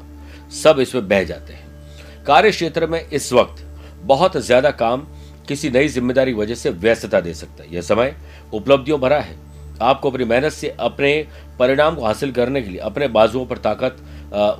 सब 0.53 0.79
इसमें 0.79 1.07
बह 1.07 1.23
जाते 1.23 1.53
हैं। 1.53 2.23
कार्य 2.25 2.51
क्षेत्र 2.51 2.87
में 2.87 2.99
इस 3.01 3.31
वक्त 3.33 3.65
बहुत 4.03 4.37
ज़्यादा 4.37 4.71
काम 4.73 5.05
किसी 5.49 5.69
नई 5.69 5.87
ज़िम्मेदारी 5.87 6.33
वजह 6.33 6.55
से 6.55 6.69
व्यस्तता 6.71 7.19
दे 7.21 7.33
सकता 7.33 7.63
है। 7.63 7.73
यह 7.73 7.81
समय 7.81 8.15
उपलब्धियों 8.53 8.99
भरा 9.01 9.19
है। 9.19 9.37
आपको 9.81 10.09
अपनी 10.11 10.25
मेहनत 10.25 10.51
से, 10.51 10.69
अपने 10.69 11.27
परिणाम 11.59 11.95
को 11.95 12.05
हासिल 12.05 12.31
करने 12.31 12.61
के 12.61 12.69
लिए, 12.69 12.79
अपने 12.79 13.07
बाजुओं 13.09 13.45
पर 13.45 13.57
ताकत 13.59 13.97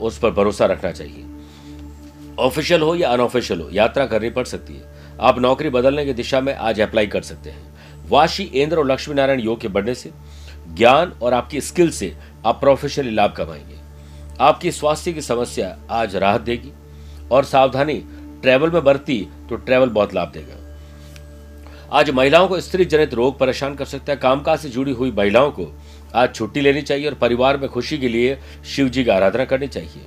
उस 0.02 0.17
पर 0.17 0.32
भरोसा 0.32 0.65
रखना 0.65 0.91
चाहिए। 0.91 1.25
ऑफिशियल 2.39 2.82
हो 2.82 2.93
या 2.95 3.10
अनऑफिशियल 3.10 3.62
हो, 3.62 3.69
यात्रा 3.71 4.06
करनी 4.06 4.30
पड़ 4.30 4.45
सकती 4.45 4.73
है। 4.73 5.17
आप 5.21 5.39
नौकरी 5.39 5.69
बदलने 5.69 6.06
की 6.06 6.13
दिशा 6.13 6.39
में 6.41 6.54
आज 6.54 6.82
अप्लाई 6.82 7.08
कर 7.08 7.21
सकते 7.21 7.49
हैं। 7.49 8.08
वाशी, 8.10 8.43
इंद्र 8.43 8.78
और 8.78 8.91
लक्ष्मी 8.91 9.15
नारायण 9.15 9.39
योग 9.39 9.60
के 9.62 9.67
बढ़ने 9.67 9.95
से, 9.95 10.12
ज्ञान 10.69 11.12
और 11.21 11.34
आपकी 11.34 11.62
स्किल 11.62 11.91
से 11.91 12.13
आप 12.45 12.60
प्रोफेशनली 12.60 13.12
लाभ 13.12 13.34
कमाएँगे। 13.34 13.78
आपकी 14.39 14.71
स्वास्थ्य 14.71 15.13
की 15.13 15.21
समस्या 15.21 15.78
आज 15.91 16.15
राहत 16.15 16.41
देगी 16.41 16.71
और 17.32 17.43
सावधानी 17.45 18.02
ट्रैवल 18.41 18.71
में 18.71 18.84
बरती 18.84 19.28
तो 19.49 19.56
ट्रैवल 19.56 19.89
बहुत 19.89 20.13
लाभ 20.13 20.32
देगा। 20.32 20.59
आज 21.93 22.10
महिलाओं 22.10 22.47
को 22.47 22.60
स्त्री 22.60 22.86
जनित 22.86 23.13
रोग 23.13 23.38
परेशान 23.39 23.75
कर 23.75 23.86
सकता 23.86 24.13
है। 24.13 24.17
कामकाज 24.17 24.60
से 24.60 24.69
जुड़ी 24.69 24.91
हुई 24.91 25.12
महिलाओं 25.12 25.52
को 25.52 25.80
आज 26.15 26.36
छुट्टी 26.36 26.62
लेनी 26.62 26.82
चाहिए 26.82 27.08
और 27.08 27.13
परिवार 27.13 27.58
में 27.58 27.69
खुशी 27.69 27.97
के 27.97 28.08
लिए 28.08 28.38
शिव 28.75 28.89
जी 28.89 29.04
की 29.04 29.10
आराधना 29.10 29.45
करनी 29.45 29.67
चाहिए। 29.67 30.02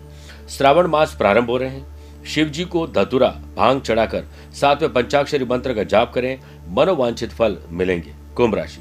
श्रावण 0.50 0.86
मास 0.86 1.14
प्रारंभ 1.14 1.50
हो 1.50 1.56
रहे 1.56 1.68
हैं। 1.68 2.24
शिव 2.24 2.48
जी 2.48 2.64
को 2.64 2.86
धतुरा, 2.86 3.28
भाँग 3.56 3.80
चढ़ाकर 3.80 4.24
साथ 4.54 4.76
में 4.82 4.92
पंचाक्षरी 4.92 5.44
मंत्र 5.44 5.74
का 5.74 5.82
जाप 5.82 6.12
करें। 6.12 6.38
मनोवांछित 6.68 7.30
फल 7.30 7.58
मिलेंगे। 7.70 8.14
कुंभ 8.36 8.54
राशि। 8.54 8.80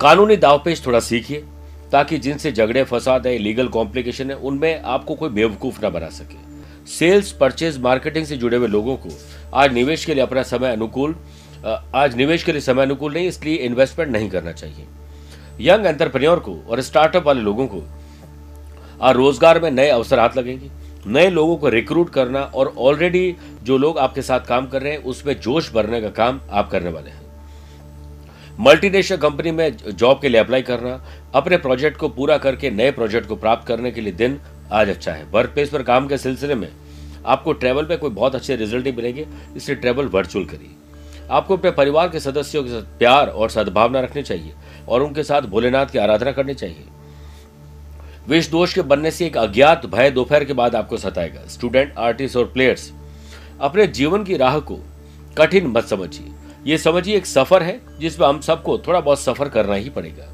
कानूनी 0.00 0.36
दावपेच 0.36 0.86
थोड़ा 0.86 1.00
सीखिए, 1.00 1.44
ताकि 1.92 2.18
जिनसे 2.18 2.52
झगड़े, 2.52 2.84
फसाद 2.84 3.26
है, 3.26 3.38
लीगल 3.38 3.68
कॉम्प्लिकेशन 3.68 4.30
है, 4.30 4.36
उनमें 4.36 4.82
आपको 4.82 5.14
कोई 5.14 5.30
बेवकूफ़ 5.30 5.80
ना 5.82 5.90
बना 5.90 6.08
सके। 6.08 6.44
सेल्स, 6.86 7.32
परचेज, 7.32 7.78
मार्केटिंग 7.78 8.26
से 8.26 8.36
जुड़े 8.36 8.56
हुए 8.56 8.68
लोगों 8.68 8.96
को 8.96 9.08
आज 9.54 9.72
निवेश 9.72 10.04
के 10.04 10.14
लिए 10.14 10.22
अपना 10.22 10.42
समय 10.42 10.72
अनुकूल 10.72 11.16
आज 11.64 12.16
निवेश 12.16 12.42
के 12.42 12.52
लिए 12.52 12.60
समय 12.60 12.82
अनुकूल 12.82 13.14
नहीं, 13.14 13.28
इसलिए 13.28 13.56
इन्वेस्टमेंट 13.56 14.10
नहीं 14.12 14.28
करना 14.30 14.52
चाहिए। 14.52 14.86
यंग 15.60 15.86
एंटरप्रेन्योर 15.86 16.38
को 16.38 16.56
और 16.68 16.80
स्टार्टअप 16.82 17.26
वाले 17.26 17.40
लोगों 17.42 17.66
को 17.66 17.82
रोज़गार 19.12 19.60
में 19.60 19.70
नए 19.70 19.88
अवसर 19.90 20.18
हाथ 20.18 20.36
लगेंगे। 20.36 20.70
नए 21.06 21.28
लोगों 21.30 21.56
को 21.56 21.68
रिक्रूट 21.68 22.10
करना 22.10 22.40
और 22.44 22.72
ऑलरेडी 22.78 23.34
जो 23.64 23.76
लोग 23.78 23.98
आपके 23.98 24.22
साथ 24.22 24.40
काम 24.40 24.66
कर 24.66 24.82
रहे 24.82 24.92
हैं, 24.92 25.02
उसमें 25.04 25.40
जोश 25.40 25.72
भरने 25.72 26.00
का 26.00 26.08
काम 26.12 26.40
आप 26.50 26.70
करने 26.70 26.90
वाले 26.90 27.10
हैं। 27.10 27.24
मल्टीनेशनल 28.58 29.18
कंपनी 29.18 29.50
में 29.50 29.76
जॉब 29.76 30.20
के 30.20 30.28
लिए 30.28 30.40
अप्लाई 30.40 30.62
करना, 30.62 31.00
अपने 31.34 31.56
प्रोजेक्ट 31.58 31.98
को 31.98 32.08
पूरा 32.08 32.38
करके 32.38 32.70
नए 32.70 32.90
प्रोजेक्ट 32.92 33.28
को 33.28 33.36
प्राप्त 33.36 33.66
करने 33.68 33.90
के 33.90 34.00
लिए 34.00 34.12
दिन 34.14 34.40
आज 34.72 34.88
अच्छा 34.88 35.12
है। 35.12 35.24
वर्क 35.24 35.50
प्लेस 35.50 35.70
पर 35.70 35.82
काम 35.82 36.08
के 36.08 36.18
सिलसिले 36.18 36.54
में 36.54 36.68
आपको 37.26 37.52
ट्रैवल 37.54 37.84
पे 37.84 37.96
कोई 37.96 38.10
बहुत 38.12 38.34
अच्छे 38.34 38.56
रिज़ल्ट 38.56 38.84
नहीं 38.84 38.96
मिलेंगे। 38.96 39.26
इसलिए 39.56 39.76
ट्रैवल 39.76 40.06
वर्चुअल 40.08 40.44
करिए। 40.44 40.70
आपको 41.30 41.56
अपने 41.56 41.70
परिवार 41.70 42.08
के 42.08 42.20
सदस्यों 42.20 42.62
के 42.64 42.70
साथ 42.70 42.98
प्यार 42.98 43.28
और 43.28 43.50
सद्भावना 43.50 44.00
रखनी 44.00 44.22
चाहिए 44.22 44.52
और 44.88 45.02
उनके 45.02 45.22
साथ 45.22 45.42
भोलेनाथ 45.42 45.86
की 45.86 45.98
आराधना 45.98 46.32
करनी 46.32 46.54
चाहिए। 46.54 46.84
विष 48.28 48.48
दोष 48.50 48.74
के 48.74 48.82
बनने 48.82 49.10
से 49.10 49.26
एक 49.26 49.36
अज्ञात 49.36 49.86
भय 49.86 50.10
दोपहर 50.10 50.44
के 50.44 50.52
बाद 50.52 50.74
आपको 50.74 50.96
सताएगा। 50.96 51.46
स्टूडेंट 51.48 51.94
आर्टिस्ट 51.98 52.36
और 52.36 52.44
प्लेयर्स 52.44 52.90
अपने 53.60 53.86
जीवन 53.88 54.24
की 54.24 54.36
राह 54.36 54.58
को 54.60 54.78
कठिन 55.38 55.66
मत 55.66 55.84
समझिए। 55.84 56.32
ये 56.66 56.78
समझिए 56.78 57.16
एक 57.16 57.26
सफ़र 57.26 57.62
है, 57.62 57.80
जिसमें 57.98 58.26
हम 58.26 58.40
सबको 58.40 58.78
थोड़ा 58.78 59.00
बहुत 59.00 59.20
सफ़र 59.20 59.48
करना 59.48 59.74
ही 59.74 59.90
पड़ेगा। 59.90 60.32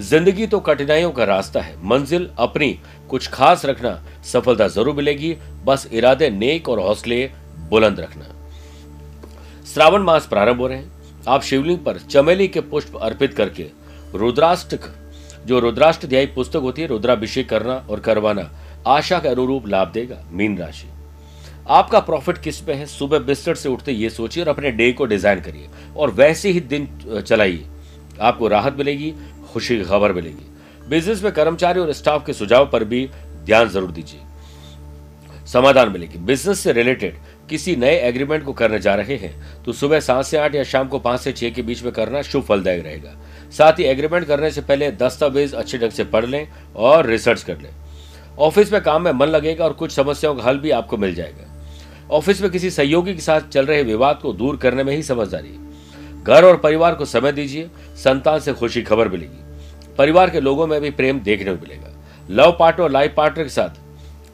ज़िंदगी 0.00 0.46
तो 0.46 0.60
कठिनाइयों 0.60 1.10
का 1.10 1.24
रास्ता 1.24 1.60
है। 1.60 1.74
मंजिल 1.84 2.28
अपनी 2.38 2.78
कुछ 3.10 3.28
खास 3.28 3.64
रखना 3.64 3.98
सफलता 4.24 4.68
ज़रूर 4.68 4.94
मिलेगी। 4.94 5.36
बस 5.64 5.88
इरादे 5.92 6.30
नेक 6.30 6.68
और 6.68 6.80
हौसले 6.80 7.30
बुलंद 7.70 8.00
रखना। 8.00 8.24
श्रावण 9.74 10.02
मास 10.02 10.26
प्रारंभ 10.26 10.58
हो 10.60 10.66
रहे 10.66 10.78
हैं। 10.78 11.24
आप 11.28 11.42
शिवलिंग 11.42 11.78
पर 11.78 11.98
चमेली 12.00 12.46
के 12.48 12.60
पुष्प 12.62 12.96
अर्पित 12.96 13.34
करके 13.34 13.66
रुद्राष्टक 14.14 14.88
जो 15.46 15.58
रुद्राष्टध्यायी 15.60 16.26
पुस्तक 16.26 16.56
होती 16.56 16.82
है, 16.82 16.88
रुद्राभिषेक 16.88 17.48
करना 17.48 17.74
और 17.90 18.00
करवाना, 18.00 18.50
आशा 18.86 19.18
के 19.18 19.28
अनुरूप 19.28 19.68
लाभ 19.68 19.92
देगा, 19.92 20.16
मीन 20.30 20.58
राशि। 20.58 20.88
आपका 21.70 22.00
प्रॉफिट 22.00 22.38
किसमें 22.38 22.74
है? 22.74 22.86
सुबह 22.86 23.18
बिस्तर 23.20 23.54
से 23.54 23.68
उठते 23.68 23.92
ये 23.92 24.10
सोचिए 24.10 24.42
और 24.44 24.48
अपने 24.48 24.70
डे 24.70 24.92
को 24.92 25.04
डिज़ाइन 25.06 25.40
करिए 25.40 25.68
और 25.96 26.10
वैसे 26.10 26.50
ही 26.50 26.60
दिन 26.62 26.88
चलाइए। 27.20 27.64
आपको 28.20 28.48
राहत 28.48 28.76
मिलेगी, 28.78 29.12
खुशी 29.52 29.76
की 29.78 29.84
खबर 29.84 30.12
मिलेगी। 30.12 30.88
बिज़नेस 30.88 31.22
में 31.24 31.32
कर्मचारी 31.32 31.80
और 31.80 31.92
स्टाफ 31.92 32.26
के 32.26 32.32
सुझाव 32.32 32.68
पर 32.70 32.84
भी 32.84 33.08
ध्यान 33.44 33.68
ज़रूर 33.68 33.90
दीजिए। 33.92 34.20
समाधान 35.46 35.88
मिलेगी। 35.88 36.18
बिज़नेस 36.20 36.60
से 36.60 36.72
रिलेटेड 36.72 37.16
किसी 37.50 37.74
नए 37.76 37.96
एग्रीमेंट 37.98 38.44
को 38.44 38.52
करने 38.52 38.78
जा 38.78 38.94
रहे 38.94 39.16
हैं 39.16 39.62
तो 39.64 39.72
सुबह 39.72 40.00
सात 40.00 40.24
से 40.24 40.36
आठ 40.36 40.54
या 40.54 40.64
शाम 40.64 40.88
को 40.88 40.98
पाँच 40.98 41.20
से 41.20 41.32
छह 41.32 41.50
के 41.50 41.62
बीच 41.62 41.82
में 41.82 41.92
करना 41.92 42.22
शुभ 42.22 42.42
फलदायक 42.42 42.84
रहेगा। 42.84 43.14
साथ 43.50 43.78
ही 43.78 43.84
एग्रीमेंट 43.84 44.26
करने 44.26 44.50
से 44.50 44.60
पहले 44.60 44.90
दस्तावेज़ 44.92 45.54
अच्छे 45.56 45.78
ढंग 45.78 45.90
से 45.90 46.04
पढ़ 46.04 46.26
लें 46.26 46.48
और 46.76 47.06
रिसर्च 47.06 47.42
कर 47.42 47.58
लें। 47.58 47.70
ऑफ़िस 48.38 48.72
में 48.72 48.80
काम 48.82 49.02
में 49.02 49.12
मन 49.12 49.26
लगेगा 49.26 49.64
और 49.64 49.72
कुछ 49.72 49.92
समस्याओं 49.92 50.34
का 50.34 50.42
हल 50.42 50.58
भी 50.58 50.70
आपको 50.70 50.96
मिल 50.96 51.14
जाएगा। 51.14 51.48
ऑफ़िस 52.10 52.40
में 52.42 52.50
किसी 52.50 52.70
सहयोगी 52.70 53.14
के 53.14 53.20
साथ 53.20 53.48
चल 53.48 53.66
रहे 53.66 53.82
विवाद 53.82 54.18
को 54.22 54.32
दूर 54.32 54.56
करने 54.56 54.84
में 54.84 54.94
ही 54.96 55.02
समझदारी। 55.02 55.58
घर 56.22 56.44
और 56.44 56.56
परिवार 56.56 56.94
को 56.94 57.04
समय 57.04 57.32
दीजिए, 57.32 57.68
संतान 57.96 58.40
से 58.40 58.52
खुशी 58.52 58.82
खबर 58.82 59.08
मिलेगी। 59.08 59.94
परिवार 59.98 60.30
के 60.30 60.40
लोगों 60.40 60.66
में 60.66 60.80
भी 60.80 60.90
प्रेम 60.90 61.20
देखने 61.20 61.54
को 61.54 61.62
मिलेगा। 61.62 61.88
लव 62.30 62.56
पार्टनर 62.60 62.84
और 62.84 62.90
लाइफ 62.90 63.14
पार्टनर 63.16 63.44
के 63.44 63.50
साथ 63.50 63.80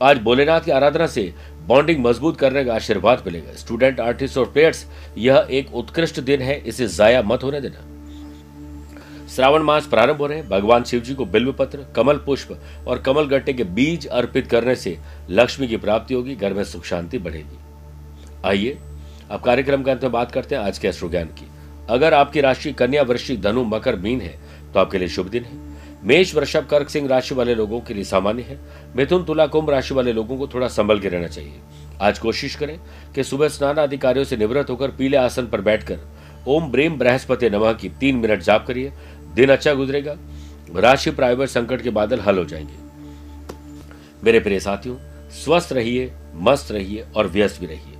आज 0.02 0.18
भोलेनाथ 0.18 0.60
की 0.60 0.70
आराधना 0.70 1.06
से 1.06 1.22
बॉन्डिंग 1.68 1.98
मज़बूत 2.04 2.38
करने 2.38 2.64
का 2.64 2.74
आशीर्वाद 2.74 3.22
मिलेगा। 3.26 3.52
स्टूडेंट, 3.52 4.00
आर्टिस्ट 4.00 4.38
और 4.38 4.44
प्लेयर्स, 4.44 4.86
यह 5.18 5.46
एक 5.50 5.74
उत्कृष्ट 5.74 6.20
दिन 6.20 6.40
है, 6.40 6.56
इसे 6.66 6.86
जाया 6.88 7.22
मत 7.22 7.42
होने 7.44 7.60
देना। 7.60 9.26
श्रावण 9.28 9.62
मास 9.62 9.86
प्रारंभ 9.86 10.16
हो 10.16 10.26
रहे 10.26 10.38
हैं। 10.38 10.48
भगवान 10.48 10.84
शिव 10.84 11.00
जी 11.00 11.14
को 11.14 11.24
बिल्व 11.24 11.52
पत्र 11.52 11.84
कमल 11.96 12.16
पुष्प 12.16 12.84
और 12.88 12.98
कमल 12.98 13.26
गट्टे 13.26 13.52
के 13.52 13.64
बीज 13.64 14.06
अर्पित 14.06 14.46
करने 14.46 14.76
से 14.76 14.98
लक्ष्मी 15.30 15.68
की 15.68 15.76
प्राप्ति 15.76 16.14
होगी, 16.14 16.34
घर 16.34 16.54
में 16.54 16.64
सुख 16.64 16.84
शांति 16.84 17.18
बढ़ेगी। 17.18 17.58
आइए, 18.44 18.78
अब 19.30 19.40
कार्यक्रम 19.40 19.82
के 19.82 19.90
अंत 19.90 20.02
में 20.02 20.12
बात 20.12 20.32
करते 20.32 20.54
हैं 20.54 20.62
आज 20.62 20.78
के 20.78 20.88
अश्रु 20.88 21.08
ज्ञान 21.10 21.26
की। 21.38 21.48
अगर 21.90 22.14
आपकी 22.14 22.40
राशि 22.40 22.72
कन्या, 22.72 23.02
वृश्चिक, 23.02 23.40
धनु, 23.42 23.64
मकर, 23.66 23.96
मीन 23.96 24.20
है 24.20 24.38
तो 24.74 24.80
आपके 24.80 24.98
लिए 24.98 25.08
शुभ 25.08 25.28
दिन 25.28 25.44
है। 25.44 25.67
मेष, 26.04 26.34
वृषभ, 26.34 26.66
कर्क, 26.66 26.88
सिंह 26.88 27.08
राशि 27.08 27.34
वाले 27.34 27.54
लोगों 27.54 27.80
के 27.80 27.94
लिए 27.94 28.04
सामान्य 28.04 28.42
है। 28.42 28.58
मिथुन, 28.96 29.24
तुला, 29.24 29.46
कुंभ 29.46 29.70
राशि 29.70 29.94
वाले 29.94 30.12
लोगों 30.12 30.38
को 30.38 30.48
थोड़ा 30.48 30.68
संभल 30.68 31.00
के 31.00 31.08
रहना 31.08 31.26
चाहिए। 31.26 31.60
आज 32.00 32.18
कोशिश 32.18 32.54
करें 32.54 32.80
कि 33.14 33.24
सुबह 33.24 33.48
स्नान 33.48 33.70
आदि 33.70 33.80
अधिकारियों 33.80 34.24
से 34.24 34.36
निवृत्त 34.36 34.70
होकर 34.70 34.90
पीले 34.90 35.16
आसन 35.16 35.46
पर 35.46 35.60
बैठकर 35.60 35.98
ओम 36.48 36.70
ब्रेम 36.70 36.98
बृहस्पति 36.98 37.50
नमः 37.50 37.72
की 37.72 37.88
तीन 37.88 38.16
मिनट 38.16 38.40
जाप 38.40 38.66
करिए। 38.66 38.92
दिन 39.34 39.48
अच्छा 39.48 39.74
गुजरेगा। 39.74 40.16
राशि 40.76 41.10
प्राइवेट 41.10 41.48
संकट 41.48 41.82
के 41.82 41.90
बादल 41.90 42.20
हल 42.20 42.38
हो 42.38 42.44
जाएँगे। 42.44 42.74
मेरे 44.24 44.40
प्रिय 44.40 44.60
साथियों, 44.60 44.96
स्वस्थ 45.30 45.72
रहिए, 45.72 46.12
मस्त 46.34 46.72
रहिए 46.72 47.06
और 47.16 47.26
व्यस्त 47.26 47.60
भी 47.60 47.66
रहिए। 47.66 47.94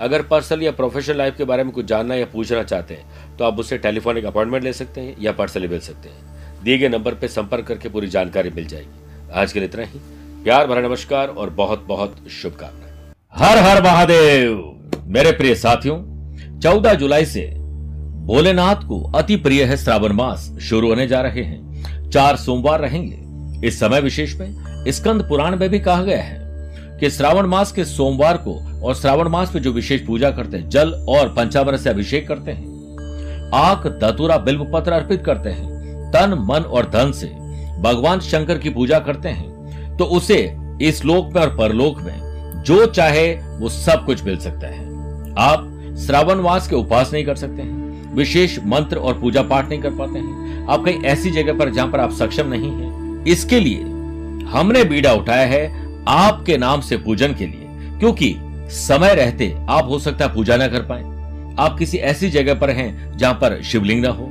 अगर 0.00 0.22
पर्सनल 0.22 0.62
या 0.62 0.70
प्रोफेशनल 0.70 1.16
लाइफ 1.16 1.36
के 1.36 1.44
बारे 1.44 1.64
में 1.64 1.72
कुछ 1.72 1.84
जानना 1.84 2.14
या 2.14 2.26
पूछना 2.26 2.62
चाहते 2.62 2.94
हैं 2.94 3.36
तो 3.36 3.44
आप 3.44 3.56
मुझसे 3.56 3.78
टेलीफोनिक 3.78 4.24
अपॉइंटमेंट 4.24 4.64
ले 4.64 4.72
सकते 4.72 5.00
हैं 5.00 5.16
या 5.20 5.32
पर्सनली 5.32 5.68
मिल 5.68 5.80
सकते 5.80 6.08
हैं। 6.08 6.35
दिए 6.66 6.78
गए 6.78 6.88
नंबर 6.88 7.14
पर 7.14 7.26
संपर्क 7.26 7.64
करके 7.64 7.88
पूरी 7.88 8.08
जानकारी 8.08 8.50
मिल 8.50 8.66
जाएगी। 8.66 9.30
आज 9.34 9.52
के 9.52 9.60
लिए 9.60 9.68
इतना 9.68 9.82
ही। 9.82 10.00
प्यार, 10.44 10.66
भरा 10.66 10.80
नमस्कार 10.80 11.28
और 11.28 11.50
बहुत 11.50 11.84
बहुत 11.88 12.16
शुभकामनाएँ। 12.30 13.02
हर 13.34 13.58
हर 13.58 13.82
महादेव! 13.82 14.76
मेरे 15.04 15.32
प्रिय 15.32 15.54
साथियों, 15.54 15.96
चौदह 16.60 16.94
जुलाई 16.94 17.24
से 17.24 17.46
भोलेनाथ 18.24 18.76
को 18.76 19.12
अति 19.16 19.36
प्रिय 19.36 19.64
है 19.64 19.76
श्रावण 19.76 20.12
मास 20.12 20.58
शुरू 20.62 20.88
होने 20.88 21.06
जा 21.06 21.20
रहे 21.20 21.42
हैं। 21.42 21.84
चार 22.10 22.36
सोमवार 22.36 22.80
रहेंगे। 22.80 23.20
इस 23.68 23.80
समय 23.80 24.00
विशेष 24.00 24.36
में 24.36 24.56
स्कंद 24.88 25.22
पुराण 25.28 25.56
में 25.56 25.68
भी 25.68 25.80
कहा 25.80 26.02
गया 26.02 26.22
है 26.22 26.38
कि 26.98 27.10
श्रावण 27.10 27.46
मास 27.46 27.72
के 27.72 27.84
सोमवार 27.84 28.36
को 28.36 28.82
और 28.82 28.94
श्रावण 28.94 29.28
मास 29.28 29.54
में 29.54 29.62
जो 29.62 29.72
विशेष 29.72 30.06
पूजा 30.06 30.30
करते 30.30 30.56
हैं, 30.56 30.68
जल 30.68 31.06
और 31.08 31.28
पंचामृत 31.28 31.80
से 31.80 31.90
अभिषेक 31.90 32.28
करते 32.28 32.50
हैं। 32.50 32.66
आक, 33.54 33.86
दतुरा 33.86 34.36
बिल्व 34.36 34.64
पत्र 34.64 34.92
अर्पित 34.92 35.22
करते 35.26 35.50
हैं। 35.50 35.75
तन, 36.12 36.34
मन 36.40 36.60
और 36.60 36.90
धन 36.90 37.12
से 37.12 37.26
भगवान 37.82 38.20
शंकर 38.20 38.58
की 38.58 38.70
पूजा 38.70 38.98
करते 39.00 39.28
हैं 39.28 39.96
तो 39.96 40.04
उसे 40.16 40.38
इस 40.82 41.04
लोक 41.04 41.32
में 41.34 41.40
और 41.42 41.56
परलोक 41.56 42.00
में 42.00 42.62
जो 42.66 42.84
चाहे 42.86 43.32
वो 43.58 43.68
सब 43.68 44.04
कुछ 44.06 44.22
मिल 44.24 44.36
सकता 44.38 44.66
है। 44.66 44.84
आप 45.40 45.72
श्रावण 45.98 46.40
मास 46.42 46.68
के 46.68 46.76
उपास 46.76 47.12
नहीं 47.12 47.24
कर 47.24 47.36
सकते 47.36 47.62
हैं, 47.62 48.14
विशेष 48.14 48.58
मंत्र 48.64 48.96
और 48.98 49.18
पूजा 49.20 49.42
पाठ 49.42 49.68
नहीं 49.68 49.80
कर 49.82 49.90
पाते 49.90 50.18
हैं। 50.18 50.66
आप 50.66 50.84
कहीं 50.84 51.02
ऐसी 51.04 51.30
जगह 51.30 51.58
पर 51.58 51.70
जहाँ 51.70 51.88
पर 51.88 52.00
आप 52.00 52.12
सक्षम 52.12 52.48
नहीं 52.48 52.70
है, 52.70 53.22
इसके 53.24 53.60
लिए 53.60 53.82
हमने 54.50 54.84
बीड़ा 54.84 55.12
उठाया 55.12 55.46
है 55.46 55.64
आपके 56.08 56.56
नाम 56.58 56.80
से 56.80 56.96
पूजन 56.96 57.34
के 57.34 57.46
लिए, 57.46 57.98
क्योंकि 57.98 58.34
समय 58.72 59.14
रहते 59.14 59.54
आप 59.70 59.88
हो 59.88 59.98
सकता 59.98 60.24
है 60.24 60.34
पूजा 60.34 60.56
ना 60.56 60.68
कर 60.68 60.82
पाए। 60.82 61.02
आप 61.58 61.76
किसी 61.78 61.98
ऐसी 61.98 62.30
जगह 62.30 62.54
पर 62.54 62.70
हैं 62.70 63.16
जहाँ 63.18 63.34
पर 63.34 63.60
शिवलिंग 63.62 64.02
ना 64.02 64.08
हो। 64.10 64.30